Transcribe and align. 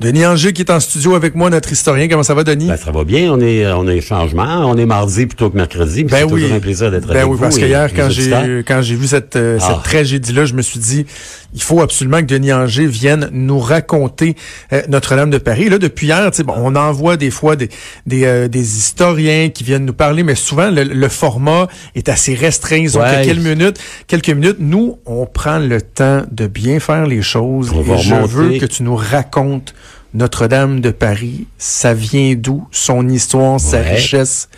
Denis 0.00 0.24
Angers 0.24 0.52
qui 0.52 0.62
est 0.62 0.70
en 0.70 0.78
studio 0.78 1.16
avec 1.16 1.34
moi, 1.34 1.50
notre 1.50 1.72
historien. 1.72 2.06
Comment 2.06 2.22
ça 2.22 2.34
va, 2.34 2.44
Denis? 2.44 2.68
Ben, 2.68 2.76
ça 2.76 2.92
va 2.92 3.02
bien. 3.02 3.32
On 3.32 3.40
est, 3.40 3.66
on 3.72 3.88
est 3.88 4.00
changement. 4.00 4.44
On 4.70 4.76
est 4.76 4.86
mardi 4.86 5.26
plutôt 5.26 5.50
que 5.50 5.56
mercredi. 5.56 6.04
Ben 6.04 6.18
c'est 6.18 6.32
oui. 6.32 6.42
toujours 6.42 6.56
un 6.56 6.60
plaisir 6.60 6.90
d'être 6.92 7.08
ben 7.08 7.16
avec 7.16 7.24
oui, 7.26 7.32
vous. 7.32 7.38
parce 7.42 7.56
que 7.58 7.64
et 7.64 7.68
hier, 7.68 7.88
les 7.88 7.94
quand 7.94 8.08
j'ai 8.08 8.62
quand 8.66 8.80
j'ai 8.80 8.94
vu 8.94 9.08
cette, 9.08 9.34
euh, 9.34 9.58
Ah. 9.60 9.66
cette 9.74 9.82
tragédie-là, 9.82 10.44
je 10.44 10.54
me 10.54 10.62
suis 10.62 10.78
dit, 10.78 11.04
il 11.52 11.62
faut 11.62 11.80
absolument 11.80 12.20
que 12.20 12.26
Denis 12.26 12.52
Angers 12.52 12.86
vienne 12.86 13.28
nous 13.32 13.58
raconter 13.58 14.36
euh, 14.72 14.82
Notre-Dame 14.88 15.30
de 15.30 15.38
Paris. 15.38 15.68
Là, 15.68 15.78
depuis 15.78 16.06
hier, 16.06 16.30
tu 16.30 16.36
sais, 16.36 16.42
bon, 16.44 16.54
on 16.56 16.76
envoie 16.76 17.16
des 17.16 17.32
fois 17.32 17.56
des 17.56 17.68
des, 18.06 18.24
euh, 18.24 18.46
des 18.46 18.76
historiens 18.78 19.48
qui 19.48 19.64
viennent 19.64 19.84
nous 19.84 19.92
parler, 19.94 20.22
mais 20.22 20.36
souvent 20.36 20.70
le, 20.70 20.84
le 20.84 21.08
format 21.08 21.66
est 21.96 22.08
assez 22.08 22.34
restreint. 22.36 22.76
Ils 22.76 22.96
ont 22.96 23.00
Ouais. 23.00 23.22
quelques 23.24 23.40
minutes, 23.44 23.78
quelques 24.06 24.30
minutes. 24.30 24.58
Nous, 24.60 24.98
on 25.06 25.26
prend 25.26 25.58
le 25.58 25.82
temps 25.82 26.22
de 26.30 26.46
bien 26.46 26.78
faire 26.78 27.04
les 27.06 27.22
choses. 27.22 27.72
On 27.74 27.80
et 27.80 27.82
va 27.82 27.96
je 27.96 28.14
remonter. 28.14 28.32
veux 28.32 28.58
que 28.58 28.66
tu 28.66 28.84
nous 28.84 28.94
racontes 28.96 29.74
Notre-Dame 30.14 30.80
de 30.80 30.90
Paris. 30.90 31.46
Ça 31.58 31.94
vient 31.94 32.34
d'où? 32.34 32.66
Son 32.70 33.08
histoire, 33.08 33.60
sa 33.60 33.80
richesse? 33.80 34.48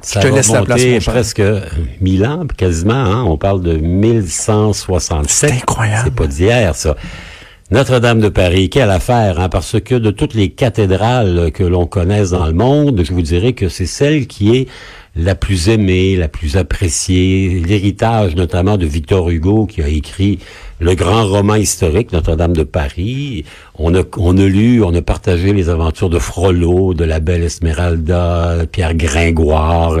Ça 0.00 0.20
te 0.20 0.26
va 0.26 0.36
laisse 0.36 0.52
la 0.52 0.62
place, 0.62 0.84
mon 0.84 1.00
cher. 1.00 1.12
presque 1.12 1.42
1000 2.00 2.26
ans, 2.26 2.46
quasiment. 2.56 2.92
Hein? 2.92 3.24
On 3.24 3.38
parle 3.38 3.62
de 3.62 3.76
1167. 3.76 5.50
C'est 5.50 5.56
incroyable. 5.56 6.02
C'est 6.04 6.14
pas 6.14 6.26
d'hier, 6.26 6.74
ça. 6.74 6.94
Notre-Dame 7.70 8.20
de 8.20 8.28
Paris, 8.28 8.68
quelle 8.68 8.90
affaire, 8.90 9.40
hein? 9.40 9.48
parce 9.48 9.80
que 9.80 9.94
de 9.94 10.10
toutes 10.10 10.34
les 10.34 10.50
cathédrales 10.50 11.50
que 11.52 11.64
l'on 11.64 11.86
connaisse 11.86 12.30
dans 12.30 12.46
le 12.46 12.52
monde, 12.52 13.02
je 13.02 13.12
vous 13.12 13.22
dirais 13.22 13.54
que 13.54 13.70
c'est 13.70 13.86
celle 13.86 14.26
qui 14.26 14.54
est 14.54 14.68
la 15.16 15.34
plus 15.34 15.68
aimée, 15.68 16.16
la 16.16 16.28
plus 16.28 16.56
appréciée, 16.56 17.62
l'héritage 17.64 18.34
notamment 18.34 18.76
de 18.76 18.86
Victor 18.86 19.30
Hugo 19.30 19.66
qui 19.66 19.80
a 19.80 19.88
écrit 19.88 20.40
le 20.80 20.94
grand 20.94 21.26
roman 21.26 21.54
historique 21.54 22.12
Notre-Dame 22.12 22.52
de 22.52 22.64
Paris. 22.64 23.44
On 23.76 23.94
a, 23.94 24.02
on 24.16 24.36
a 24.36 24.44
lu, 24.44 24.82
on 24.82 24.92
a 24.92 25.02
partagé 25.02 25.52
les 25.52 25.68
aventures 25.68 26.10
de 26.10 26.18
Frollo, 26.18 26.94
de 26.94 27.04
la 27.04 27.20
belle 27.20 27.44
Esmeralda, 27.44 28.66
Pierre 28.70 28.94
Gringoire 28.94 29.98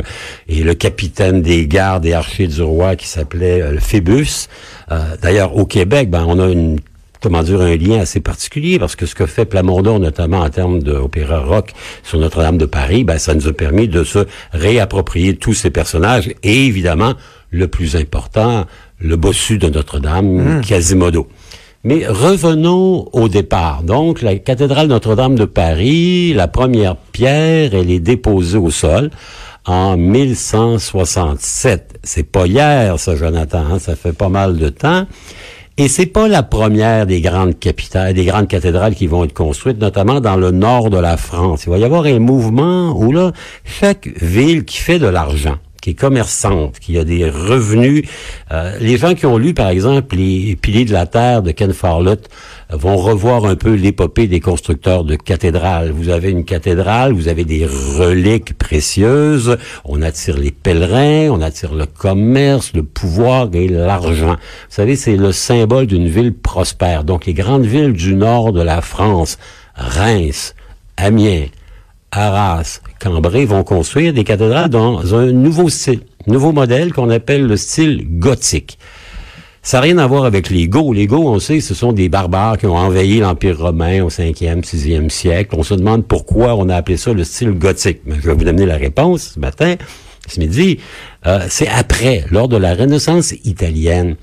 et 0.48 0.62
le 0.62 0.74
capitaine 0.74 1.42
des 1.42 1.66
gardes 1.68 2.06
et 2.06 2.12
archers 2.12 2.48
du 2.48 2.62
roi 2.62 2.96
qui 2.96 3.06
s'appelait 3.06 3.62
euh, 3.62 3.78
Phébus. 3.78 4.48
Euh, 4.90 5.16
D'ailleurs, 5.22 5.56
au 5.56 5.64
Québec, 5.64 6.10
ben, 6.10 6.24
on 6.26 6.40
a 6.40 6.48
une 6.50 6.80
comment 7.24 7.42
dire, 7.42 7.62
un 7.62 7.74
lien 7.74 8.00
assez 8.00 8.20
particulier, 8.20 8.78
parce 8.78 8.96
que 8.96 9.06
ce 9.06 9.14
que 9.14 9.24
fait 9.24 9.46
Plamondon, 9.46 9.98
notamment 9.98 10.40
en 10.40 10.50
termes 10.50 10.82
d'opéra 10.82 11.40
rock 11.40 11.72
sur 12.02 12.18
Notre-Dame 12.18 12.58
de 12.58 12.66
Paris, 12.66 13.02
ben, 13.02 13.16
ça 13.16 13.34
nous 13.34 13.48
a 13.48 13.52
permis 13.54 13.88
de 13.88 14.04
se 14.04 14.26
réapproprier 14.52 15.34
tous 15.34 15.54
ces 15.54 15.70
personnages, 15.70 16.28
et 16.42 16.66
évidemment, 16.66 17.14
le 17.50 17.66
plus 17.66 17.96
important, 17.96 18.66
le 18.98 19.16
bossu 19.16 19.56
de 19.56 19.70
Notre-Dame, 19.70 20.60
Quasimodo. 20.60 21.26
Mais 21.82 22.06
revenons 22.06 23.08
au 23.14 23.30
départ. 23.30 23.84
Donc, 23.84 24.20
la 24.20 24.36
cathédrale 24.36 24.88
Notre-Dame 24.88 25.34
de 25.34 25.46
Paris, 25.46 26.34
la 26.34 26.46
première 26.46 26.96
pierre, 26.96 27.74
elle 27.74 27.90
est 27.90 28.00
déposée 28.00 28.58
au 28.58 28.70
sol 28.70 29.08
en 29.64 29.96
1167. 29.96 32.00
C'est 32.02 32.30
pas 32.30 32.46
hier, 32.46 32.98
ça, 32.98 33.16
Jonathan, 33.16 33.64
hein, 33.72 33.78
ça 33.78 33.96
fait 33.96 34.12
pas 34.12 34.28
mal 34.28 34.58
de 34.58 34.68
temps. 34.68 35.06
Et 35.76 35.88
c'est 35.88 36.06
pas 36.06 36.28
la 36.28 36.44
première 36.44 37.04
des 37.04 37.20
grandes 37.20 37.58
capitales, 37.58 38.14
des 38.14 38.24
grandes 38.24 38.46
cathédrales 38.46 38.94
qui 38.94 39.08
vont 39.08 39.24
être 39.24 39.32
construites, 39.32 39.80
notamment 39.80 40.20
dans 40.20 40.36
le 40.36 40.52
nord 40.52 40.88
de 40.88 40.98
la 40.98 41.16
France. 41.16 41.64
Il 41.66 41.70
va 41.70 41.78
y 41.78 41.84
avoir 41.84 42.04
un 42.04 42.20
mouvement 42.20 42.96
où 42.96 43.10
là, 43.10 43.32
chaque 43.64 44.06
ville 44.06 44.64
qui 44.64 44.78
fait 44.78 45.00
de 45.00 45.08
l'argent, 45.08 45.56
qui 45.82 45.90
est 45.90 45.94
commerçante, 45.94 46.78
qui 46.78 46.96
a 46.96 47.02
des 47.02 47.28
revenus, 47.28 48.04
euh, 48.52 48.78
les 48.78 48.96
gens 48.98 49.14
qui 49.16 49.26
ont 49.26 49.36
lu, 49.36 49.52
par 49.52 49.68
exemple, 49.68 50.14
les 50.14 50.54
Piliers 50.54 50.84
de 50.84 50.92
la 50.92 51.06
Terre 51.06 51.42
de 51.42 51.50
Ken 51.50 51.72
euh, 51.72 52.14
vont 52.76 52.96
revoir 52.96 53.44
un 53.46 53.56
peu 53.56 53.74
l'épopée 53.74 54.26
des 54.26 54.40
constructeurs 54.40 55.04
de 55.04 55.16
cathédrales. 55.16 55.90
Vous 55.90 56.08
avez 56.08 56.30
une 56.30 56.44
cathédrale, 56.44 57.12
vous 57.12 57.28
avez 57.28 57.44
des 57.44 57.66
reliques 57.66 58.56
précieuses, 58.58 59.56
on 59.84 60.02
attire 60.02 60.36
les 60.36 60.50
pèlerins, 60.50 61.30
on 61.30 61.40
attire 61.40 61.74
le 61.74 61.86
commerce, 61.86 62.72
le 62.74 62.82
pouvoir 62.82 63.48
et 63.52 63.68
l'argent. 63.68 64.32
Vous 64.34 64.74
savez, 64.74 64.96
c'est 64.96 65.16
le 65.16 65.32
symbole 65.32 65.86
d'une 65.86 66.08
ville 66.08 66.34
prospère. 66.34 67.04
Donc, 67.04 67.26
les 67.26 67.34
grandes 67.34 67.66
villes 67.66 67.92
du 67.92 68.14
nord 68.14 68.52
de 68.52 68.62
la 68.62 68.80
France, 68.80 69.38
Reims, 69.74 70.54
Amiens, 70.96 71.46
Arras, 72.12 72.80
Cambrai 73.00 73.44
vont 73.44 73.64
construire 73.64 74.12
des 74.12 74.24
cathédrales 74.24 74.70
dans 74.70 75.14
un 75.14 75.32
nouveau 75.32 75.68
style, 75.68 76.00
nouveau 76.26 76.52
modèle 76.52 76.92
qu'on 76.92 77.10
appelle 77.10 77.46
le 77.46 77.56
style 77.56 78.06
gothique. 78.18 78.78
Ça 79.66 79.78
n'a 79.78 79.80
rien 79.80 79.96
à 79.96 80.06
voir 80.06 80.26
avec 80.26 80.50
les 80.50 80.68
Goths. 80.68 80.94
Les 80.94 81.06
Goths, 81.06 81.24
on 81.24 81.38
sait, 81.38 81.60
ce 81.60 81.72
sont 81.72 81.94
des 81.94 82.10
barbares 82.10 82.58
qui 82.58 82.66
ont 82.66 82.76
envahi 82.76 83.20
l'Empire 83.20 83.58
romain 83.58 84.02
au 84.04 84.10
5e, 84.10 84.62
6e 84.62 85.08
siècle. 85.08 85.56
On 85.58 85.62
se 85.62 85.72
demande 85.72 86.06
pourquoi 86.06 86.54
on 86.54 86.68
a 86.68 86.76
appelé 86.76 86.98
ça 86.98 87.14
le 87.14 87.24
style 87.24 87.52
gothique. 87.52 88.02
Mais 88.04 88.16
je 88.16 88.28
vais 88.28 88.34
vous 88.34 88.44
donner 88.44 88.66
la 88.66 88.76
réponse 88.76 89.32
ce 89.34 89.40
matin, 89.40 89.76
ce 90.28 90.38
midi. 90.38 90.80
Euh, 91.26 91.46
c'est 91.48 91.66
après, 91.66 92.26
lors 92.30 92.48
de 92.48 92.58
la 92.58 92.74
Renaissance 92.74 93.32
italienne. 93.44 94.16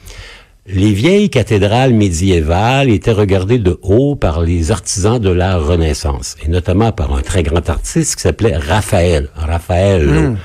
Les 0.68 0.94
vieilles 0.94 1.32
cathédrales 1.32 1.96
médiévales 1.96 2.92
étaient 2.92 3.12
regardées 3.12 3.58
de 3.58 3.80
haut 3.82 4.16
par 4.16 4.42
les 4.42 4.72
artisans 4.72 5.18
de 5.18 5.32
la 5.32 5.58
Renaissance, 5.58 6.36
et 6.46 6.50
notamment 6.50 6.92
par 6.92 7.16
un 7.16 7.22
très 7.22 7.42
grand 7.42 7.68
artiste 7.68 8.16
qui 8.16 8.22
s'appelait 8.22 8.56
Raphaël. 8.58 9.30
Raphaël. 9.36 10.38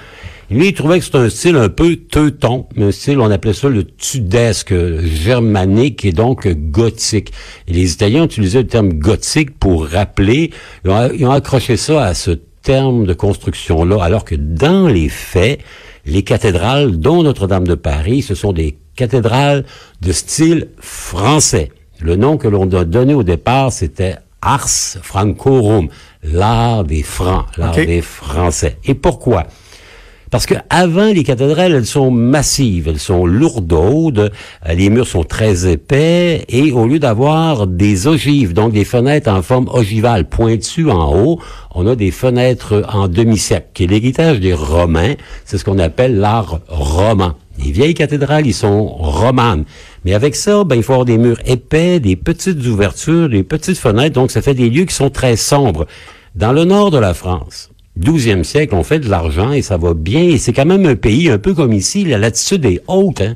Lui, 0.49 0.69
il 0.69 0.75
trouvait 0.75 1.01
que 1.01 1.05
c'était 1.05 1.19
un 1.19 1.29
style 1.29 1.57
un 1.57 1.69
peu 1.69 1.97
teuton, 1.97 2.67
un 2.79 2.93
style, 2.93 3.19
on 3.19 3.31
appelait 3.31 3.53
ça 3.53 3.69
le 3.69 3.83
tudesque 3.85 4.73
germanique 5.05 6.05
et 6.05 6.13
donc 6.13 6.47
gothique. 6.47 7.33
Et 7.67 7.73
les 7.73 7.93
Italiens 7.93 8.25
utilisaient 8.25 8.63
le 8.63 8.69
terme 8.69 8.93
gothique 8.93 9.59
pour 9.59 9.89
rappeler, 9.89 10.53
ils 10.85 10.91
ont, 10.91 11.11
ils 11.13 11.27
ont 11.27 11.33
accroché 11.33 11.77
ça 11.77 12.05
à 12.05 12.15
ce 12.15 12.31
terme 12.63 13.07
de 13.07 13.15
construction-là, 13.15 14.03
alors 14.03 14.25
que 14.25 14.37
dans 14.37 14.87
les 14.87 15.09
faits, 15.09 15.61
les 16.05 16.23
cathédrales, 16.23 16.97
dont 16.99 17.25
Notre-Dame 17.25 17.67
de 17.67 17.75
Paris, 17.75 18.23
ce 18.23 18.37
sont 18.37 18.53
des 18.53 18.79
cathédrales 18.95 19.65
de 20.01 20.13
style 20.13 20.69
français. 20.79 21.73
Le 22.01 22.15
nom 22.15 22.37
que 22.37 22.47
l'on 22.47 22.71
a 22.73 22.85
donné 22.85 23.15
au 23.15 23.23
départ, 23.23 23.73
c'était 23.73 24.17
Ars 24.43 24.69
Francorum, 25.03 25.89
l'art 26.23 26.85
des 26.85 27.03
Francs, 27.03 27.47
l'art 27.57 27.75
des 27.75 28.03
Français. 28.03 28.79
Et 28.85 28.95
pourquoi? 28.95 29.47
Parce 30.37 30.45
que 30.45 30.57
avant 30.69 31.07
les 31.07 31.25
cathédrales, 31.25 31.73
elles 31.73 31.87
sont 31.87 32.11
massives, 32.11 32.89
elles 32.89 32.99
sont 32.99 33.25
lourdaudes, 33.25 34.31
euh, 34.69 34.75
les 34.75 34.91
murs 34.91 35.07
sont 35.07 35.25
très 35.25 35.67
épais, 35.67 36.45
et 36.51 36.73
au 36.73 36.87
lieu 36.87 36.99
d'avoir 36.99 37.67
des 37.67 38.07
ogives, 38.07 38.53
donc 38.53 38.75
des 38.75 38.85
fenêtres 38.85 39.31
en 39.31 39.41
forme 39.41 39.67
ogivale 39.73 40.29
pointues 40.29 40.91
en 40.91 41.11
haut, 41.17 41.41
on 41.75 41.87
a 41.87 41.97
des 41.97 42.11
fenêtres 42.11 42.85
en 42.93 43.09
demi-cercle, 43.09 43.69
qui 43.73 43.85
est 43.85 43.87
l'héritage 43.87 44.39
des 44.39 44.53
Romains. 44.53 45.15
C'est 45.47 45.57
ce 45.57 45.65
qu'on 45.65 45.79
appelle 45.79 46.19
l'art 46.19 46.61
roman. 46.69 47.33
Les 47.65 47.71
vieilles 47.71 47.95
cathédrales, 47.95 48.47
ils 48.47 48.53
sont 48.53 48.89
romanes. 48.89 49.65
Mais 50.05 50.13
avec 50.13 50.37
ça, 50.37 50.65
ben, 50.65 50.77
il 50.77 50.83
faut 50.83 50.93
avoir 50.93 51.07
des 51.07 51.17
murs 51.17 51.41
épais, 51.47 51.99
des 51.99 52.15
petites 52.15 52.63
ouvertures, 52.67 53.31
des 53.31 53.43
petites 53.43 53.79
fenêtres, 53.79 54.17
donc 54.17 54.31
ça 54.31 54.43
fait 54.43 54.53
des 54.53 54.69
lieux 54.69 54.85
qui 54.85 54.95
sont 54.95 55.09
très 55.09 55.37
sombres. 55.37 55.87
Dans 56.35 56.53
le 56.53 56.67
nord 56.67 56.91
de 56.91 56.99
la 56.99 57.15
France, 57.15 57.71
12e 58.01 58.45
siècle, 58.45 58.75
on 58.75 58.83
fait 58.83 58.99
de 58.99 59.09
l'argent 59.09 59.53
et 59.53 59.63
ça 59.63 59.79
va 59.79 59.95
bien. 59.95 60.23
Et 60.23 60.37
c'est 60.39 60.53
quand 60.53 60.67
même 60.67 60.85
un 60.85 60.97
pays 60.97 61.31
un 61.31 61.39
peu 61.39 61.55
comme 61.55 61.73
ici, 61.73 62.05
la 62.05 62.19
latitude 62.19 62.65
est 62.67 62.83
haute. 62.89 63.23
Hein? 63.23 63.35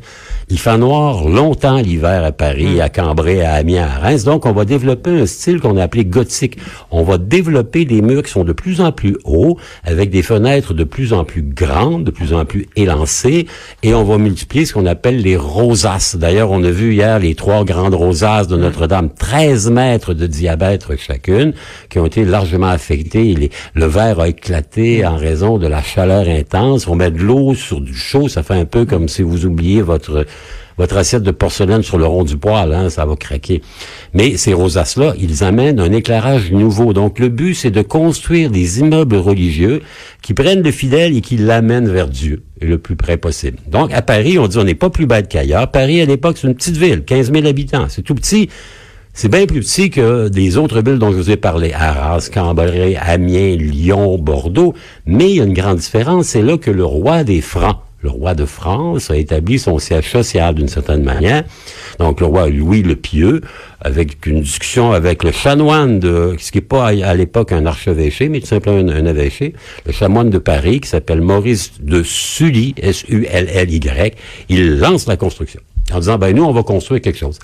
Il 0.50 0.59
fait 0.59 0.76
noir 0.76 1.28
longtemps 1.28 1.78
l'hiver 1.81 2.25
à 2.25 2.32
Paris, 2.32 2.81
à 2.81 2.88
Cambrai, 2.88 3.41
à 3.43 3.55
Amiens, 3.55 3.85
à 3.87 4.00
Reims. 4.00 4.25
Donc, 4.25 4.44
on 4.46 4.52
va 4.52 4.64
développer 4.64 5.11
un 5.11 5.25
style 5.25 5.61
qu'on 5.61 5.76
a 5.76 5.85
appelé 5.85 6.05
gothique. 6.05 6.58
On 6.90 7.05
va 7.05 7.19
développer 7.19 7.85
des 7.85 8.02
murs 8.02 8.23
qui 8.25 8.32
sont 8.32 8.43
de 8.44 8.52
plus 8.52 8.81
en 8.81 8.90
plus 8.93 9.17
hauts, 9.25 9.56
avec 9.85 10.11
des 10.11 10.23
fenêtres 10.23 10.75
de 10.75 10.82
plus 10.85 11.12
en 11.12 11.25
plus 11.25 11.43
grandes, 11.43 12.02
de 12.05 12.11
plus 12.11 12.35
en 12.35 12.44
plus 12.44 12.67
élancées, 12.76 13.46
et 13.85 13.94
on 13.94 14.02
va 14.05 14.19
multiplier 14.19 14.64
ce 14.67 14.75
qu'on 14.75 14.87
appelle 14.87 15.23
les 15.23 15.37
rosaces. 15.37 16.17
D'ailleurs, 16.17 16.50
on 16.50 16.64
a 16.64 16.70
vu 16.70 16.94
hier 16.94 17.20
les 17.20 17.37
trois 17.37 17.64
grandes 17.64 17.94
rosaces 17.94 18.49
de 18.49 18.56
Notre-Dame, 18.56 19.08
13 19.17 19.70
mètres 19.70 20.14
de 20.14 20.26
diamètre 20.26 20.99
chacune, 20.99 21.55
qui 21.88 21.99
ont 22.00 22.06
été 22.06 22.25
largement 22.25 22.67
affectées. 22.69 23.35
Les- 23.37 23.50
le 23.75 23.87
verre 23.87 24.19
a 24.19 24.29
éclaté 24.29 24.50
en 24.52 25.17
raison 25.17 25.58
de 25.58 25.67
la 25.67 25.82
chaleur 25.82 26.29
intense. 26.29 26.87
On 26.87 26.94
met 26.94 27.11
de 27.11 27.19
l'eau 27.19 27.55
sur 27.55 27.81
du 27.81 27.94
chaud, 27.94 28.29
ça 28.29 28.43
fait 28.43 28.55
un 28.55 28.64
peu 28.64 28.85
comme 28.85 29.08
si 29.08 29.23
vous 29.23 29.47
oubliez 29.47 29.82
votre 29.82 30.26
votre 30.79 30.97
assiette 30.97 31.23
de 31.23 31.31
porcelaine 31.31 31.82
sur 31.82 31.99
le 31.99 32.06
rond 32.06 32.25
du 32.25 32.38
poêle, 32.38 32.73
hein, 32.73 32.88
ça 32.88 33.05
va 33.05 33.14
craquer. 33.14 33.61
Mais 34.14 34.38
ces 34.38 34.55
rosaces-là, 34.55 35.12
ils 35.19 35.44
amènent 35.44 35.79
un 35.79 35.93
éclairage 35.93 36.52
nouveau. 36.52 36.94
Donc 36.94 37.19
le 37.19 37.29
but, 37.29 37.55
c'est 37.55 37.70
de 37.70 37.82
construire 37.82 38.50
des 38.50 38.81
immeubles 38.81 39.17
religieux 39.17 39.82
qui 40.23 40.32
prennent 40.32 40.62
le 40.62 40.70
fidèle 40.70 41.14
et 41.14 41.20
qui 41.20 41.37
l'amènent 41.37 41.91
vers 41.91 42.08
Dieu, 42.08 42.44
le 42.62 42.79
plus 42.79 42.97
près 42.97 43.19
possible. 43.19 43.58
Donc 43.70 43.93
à 43.93 44.00
Paris, 44.00 44.38
on 44.38 44.47
dit 44.47 44.56
on 44.56 44.64
n'est 44.64 44.75
pas 44.75 44.88
plus 44.88 45.05
bête 45.05 45.29
qu'ailleurs. 45.29 45.70
Paris, 45.70 46.00
à 46.00 46.06
l'époque, 46.06 46.38
c'est 46.41 46.47
une 46.47 46.55
petite 46.55 46.79
ville, 46.79 47.05
15 47.05 47.31
000 47.31 47.47
habitants. 47.47 47.85
C'est 47.91 48.02
tout 48.02 48.14
petit. 48.14 48.49
C'est 49.12 49.29
bien 49.29 49.47
plus 49.47 49.61
petit 49.61 49.91
que 49.91 50.29
des 50.29 50.57
autres 50.57 50.81
villes 50.83 50.99
dont 50.99 51.11
je 51.11 51.17
vous 51.17 51.31
ai 51.31 51.37
parlé. 51.37 51.73
Arras, 51.73 52.31
Cambrai, 52.33 52.97
Amiens, 52.97 53.57
Lyon, 53.57 54.17
Bordeaux. 54.19 54.73
Mais 55.05 55.31
il 55.31 55.37
y 55.37 55.41
a 55.41 55.45
une 55.45 55.53
grande 55.53 55.79
différence. 55.79 56.29
C'est 56.29 56.43
là 56.43 56.57
que 56.57 56.71
le 56.71 56.85
roi 56.85 57.25
des 57.25 57.41
Francs, 57.41 57.79
le 58.03 58.09
roi 58.09 58.35
de 58.35 58.47
France, 58.47 59.11
a 59.11 59.17
établi 59.17 59.59
son 59.59 59.79
siège 59.79 60.11
social 60.11 60.55
d'une 60.55 60.69
certaine 60.69 61.03
manière. 61.03 61.45
Donc 61.99 62.21
le 62.21 62.27
roi 62.27 62.49
Louis 62.49 62.83
le 62.83 62.97
Pieux, 62.97 63.43
avec 63.81 64.25
une 64.27 64.41
discussion 64.41 64.93
avec 64.93 65.23
le 65.25 65.33
chanoine 65.33 65.99
de, 65.99 66.37
ce 66.39 66.53
qui 66.53 66.59
n'est 66.59 66.62
pas 66.62 66.87
à, 66.87 67.15
l'époque 67.15 67.53
un 67.53 67.67
archevêché, 67.67 68.29
mais 68.29 68.41
tout 68.41 68.47
simplement 68.47 68.79
un, 68.79 69.05
évêché, 69.05 69.55
le 69.85 69.93
chanoine 69.93 70.31
de 70.31 70.39
Paris, 70.39 70.81
qui 70.81 70.89
s'appelle 70.89 71.21
Maurice 71.21 71.73
de 71.83 72.03
Sully, 72.03 72.75
S-U-L-L-Y, 72.81 74.15
il 74.49 74.79
lance 74.79 75.07
la 75.07 75.17
construction 75.17 75.61
en 75.92 75.98
disant, 75.98 76.19
ben 76.19 76.34
nous, 76.34 76.44
on 76.44 76.52
va 76.52 76.62
construire 76.62 77.00
quelque 77.00 77.19
chose 77.19 77.38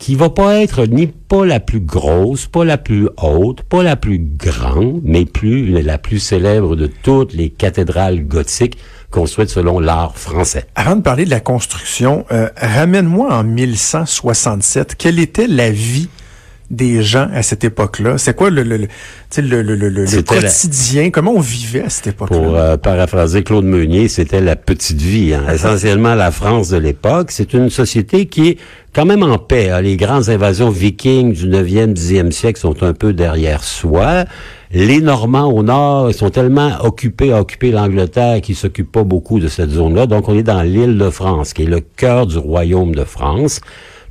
qui 0.00 0.14
va 0.14 0.30
pas 0.30 0.56
être 0.56 0.86
ni 0.86 1.06
pas 1.06 1.44
la 1.44 1.60
plus 1.60 1.78
grosse, 1.78 2.46
pas 2.46 2.64
la 2.64 2.78
plus 2.78 3.08
haute, 3.22 3.62
pas 3.62 3.82
la 3.82 3.96
plus 3.96 4.18
grande, 4.18 5.02
mais 5.04 5.26
plus 5.26 5.82
la 5.82 5.98
plus 5.98 6.18
célèbre 6.18 6.74
de 6.74 6.86
toutes 6.86 7.34
les 7.34 7.50
cathédrales 7.50 8.26
gothiques 8.26 8.78
construites 9.10 9.50
selon 9.50 9.78
l'art 9.78 10.16
français. 10.16 10.66
Avant 10.74 10.96
de 10.96 11.02
parler 11.02 11.26
de 11.26 11.30
la 11.30 11.40
construction, 11.40 12.24
euh, 12.32 12.48
ramène-moi 12.56 13.32
en 13.32 13.44
1167. 13.44 14.94
Quelle 14.96 15.18
était 15.18 15.46
la 15.46 15.70
vie 15.70 16.08
des 16.70 17.02
gens 17.02 17.28
à 17.34 17.42
cette 17.42 17.64
époque-là? 17.64 18.16
C'est 18.18 18.34
quoi 18.34 18.50
le, 18.50 18.62
le, 18.62 18.76
le, 18.78 18.86
le, 19.62 19.62
le, 19.62 19.88
le 19.88 20.22
quotidien? 20.22 21.10
Comment 21.10 21.32
on 21.32 21.40
vivait 21.40 21.82
à 21.84 21.90
cette 21.90 22.08
époque-là? 22.08 22.36
Pour 22.36 22.56
euh, 22.56 22.76
paraphraser 22.76 23.42
Claude 23.42 23.64
Meunier, 23.64 24.08
c'était 24.08 24.40
la 24.40 24.56
petite 24.56 25.00
vie. 25.00 25.34
Hein. 25.34 25.44
Essentiellement, 25.52 26.14
la 26.14 26.30
France 26.30 26.68
de 26.68 26.76
l'époque, 26.76 27.30
c'est 27.32 27.52
une 27.52 27.70
société 27.70 28.26
qui 28.26 28.48
est 28.50 28.58
quand 28.94 29.04
même 29.04 29.22
en 29.22 29.38
paix. 29.38 29.70
Hein. 29.70 29.80
Les 29.82 29.96
grandes 29.96 30.28
invasions 30.28 30.70
vikings 30.70 31.32
du 31.32 31.48
9e, 31.48 31.94
10e 31.94 32.30
siècle 32.30 32.60
sont 32.60 32.82
un 32.82 32.92
peu 32.92 33.12
derrière 33.12 33.64
soi. 33.64 34.24
Les 34.72 35.00
Normands 35.00 35.52
au 35.52 35.64
nord 35.64 36.14
sont 36.14 36.30
tellement 36.30 36.72
occupés 36.84 37.32
à 37.32 37.40
occuper 37.40 37.72
l'Angleterre 37.72 38.40
qu'ils 38.40 38.54
s'occupent 38.54 38.92
pas 38.92 39.02
beaucoup 39.02 39.40
de 39.40 39.48
cette 39.48 39.70
zone-là. 39.70 40.06
Donc, 40.06 40.28
on 40.28 40.38
est 40.38 40.44
dans 40.44 40.62
l'île 40.62 40.96
de 40.96 41.10
France, 41.10 41.52
qui 41.52 41.62
est 41.64 41.66
le 41.66 41.80
cœur 41.80 42.28
du 42.28 42.38
royaume 42.38 42.94
de 42.94 43.02
France. 43.02 43.60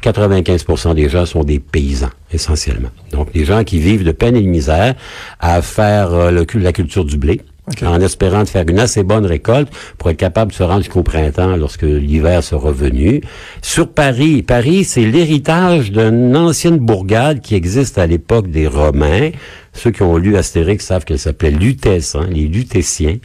95% 0.03 0.95
des 0.95 1.09
gens 1.09 1.25
sont 1.25 1.43
des 1.43 1.59
paysans, 1.59 2.09
essentiellement. 2.31 2.89
Donc, 3.11 3.33
des 3.33 3.45
gens 3.45 3.63
qui 3.63 3.79
vivent 3.79 4.03
de 4.03 4.11
peine 4.11 4.35
et 4.35 4.41
de 4.41 4.47
misère 4.47 4.95
à 5.39 5.61
faire 5.61 6.13
euh, 6.13 6.31
le, 6.31 6.45
la 6.59 6.71
culture 6.71 7.05
du 7.05 7.17
blé. 7.17 7.41
en 7.83 8.01
espérant 8.01 8.43
de 8.43 8.47
faire 8.47 8.65
une 8.67 8.79
assez 8.79 9.03
bonne 9.03 9.25
récolte 9.25 9.69
pour 9.97 10.09
être 10.09 10.17
capable 10.17 10.51
de 10.51 10.55
se 10.55 10.63
rendre 10.63 10.81
jusqu'au 10.81 11.03
printemps 11.03 11.55
lorsque 11.55 11.83
l'hiver 11.83 12.43
sera 12.43 12.69
revenu. 12.69 13.21
Sur 13.61 13.91
Paris, 13.91 14.41
Paris, 14.41 14.85
c'est 14.85 15.05
l'héritage 15.05 15.91
d'une 15.91 16.35
ancienne 16.35 16.77
bourgade 16.77 17.41
qui 17.41 17.55
existe 17.55 17.97
à 17.97 18.07
l'époque 18.07 18.49
des 18.49 18.67
Romains. 18.67 19.31
Ceux 19.73 19.91
qui 19.91 20.01
ont 20.01 20.17
lu 20.17 20.35
Astérix 20.35 20.85
savent 20.85 21.05
qu'elle 21.05 21.19
s'appelait 21.19 21.51
Lutèce, 21.51 22.15
hein, 22.15 22.27
les 22.29 22.47
Lutétiens. 22.47 23.17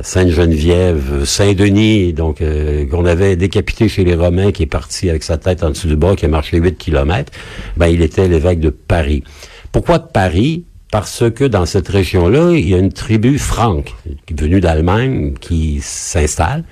Sainte-Geneviève, 0.00 1.24
Saint-Denis, 1.24 2.12
donc 2.12 2.40
euh, 2.40 2.86
qu'on 2.86 3.04
avait 3.04 3.36
décapité 3.36 3.88
chez 3.88 4.04
les 4.04 4.14
Romains, 4.14 4.52
qui 4.52 4.62
est 4.62 4.66
parti 4.66 5.10
avec 5.10 5.22
sa 5.22 5.36
tête 5.36 5.62
en 5.64 5.70
dessous 5.70 5.88
du 5.88 5.96
bras, 5.96 6.14
qui 6.14 6.24
a 6.24 6.28
marché 6.28 6.58
8 6.58 6.78
kilomètres, 6.78 7.32
ben 7.76 7.88
il 7.88 8.00
était 8.02 8.28
l'évêque 8.28 8.60
de 8.60 8.70
Paris. 8.70 9.24
Pourquoi 9.72 9.98
de 9.98 10.06
Paris? 10.06 10.64
Parce 10.92 11.30
que 11.30 11.44
dans 11.44 11.66
cette 11.66 11.88
région-là, 11.88 12.52
il 12.52 12.68
y 12.68 12.74
a 12.74 12.78
une 12.78 12.92
tribu 12.92 13.38
franque, 13.38 13.94
venue 14.32 14.60
d'Allemagne, 14.60 15.34
qui 15.40 15.80
s'installe, 15.80 16.64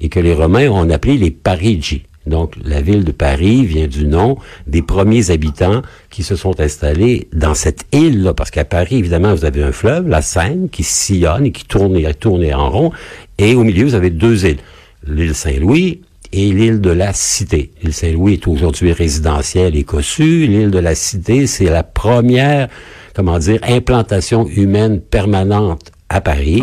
et 0.00 0.08
que 0.08 0.20
les 0.20 0.34
Romains 0.34 0.68
ont 0.68 0.88
appelé 0.90 1.16
les 1.16 1.30
Parigi. 1.30 2.04
Donc, 2.26 2.54
la 2.64 2.80
ville 2.80 3.04
de 3.04 3.12
Paris 3.12 3.66
vient 3.66 3.86
du 3.86 4.06
nom 4.06 4.38
des 4.66 4.82
premiers 4.82 5.30
habitants 5.30 5.82
qui 6.10 6.22
se 6.22 6.36
sont 6.36 6.58
installés 6.60 7.28
dans 7.32 7.54
cette 7.54 7.84
île-là. 7.92 8.34
Parce 8.34 8.50
qu'à 8.50 8.64
Paris, 8.64 8.96
évidemment, 8.96 9.34
vous 9.34 9.44
avez 9.44 9.62
un 9.62 9.72
fleuve, 9.72 10.08
la 10.08 10.22
Seine, 10.22 10.68
qui 10.70 10.82
sillonne 10.82 11.46
et 11.46 11.52
qui 11.52 11.64
tourne 11.64 11.96
et 11.96 12.14
tourne 12.14 12.44
en 12.54 12.70
rond. 12.70 12.92
Et 13.38 13.54
au 13.54 13.64
milieu, 13.64 13.84
vous 13.84 13.94
avez 13.94 14.10
deux 14.10 14.46
îles. 14.46 14.58
L'île 15.06 15.34
Saint-Louis 15.34 16.00
et 16.32 16.52
l'île 16.52 16.80
de 16.80 16.90
la 16.90 17.12
Cité. 17.12 17.70
L'île 17.82 17.92
Saint-Louis 17.92 18.34
est 18.34 18.48
aujourd'hui 18.48 18.92
résidentielle 18.92 19.76
et 19.76 19.84
cossue. 19.84 20.46
L'île 20.46 20.70
de 20.70 20.78
la 20.78 20.94
Cité, 20.94 21.46
c'est 21.46 21.66
la 21.66 21.82
première, 21.82 22.68
comment 23.14 23.38
dire, 23.38 23.60
implantation 23.62 24.46
humaine 24.48 25.00
permanente 25.00 25.92
à 26.08 26.20
Paris. 26.20 26.62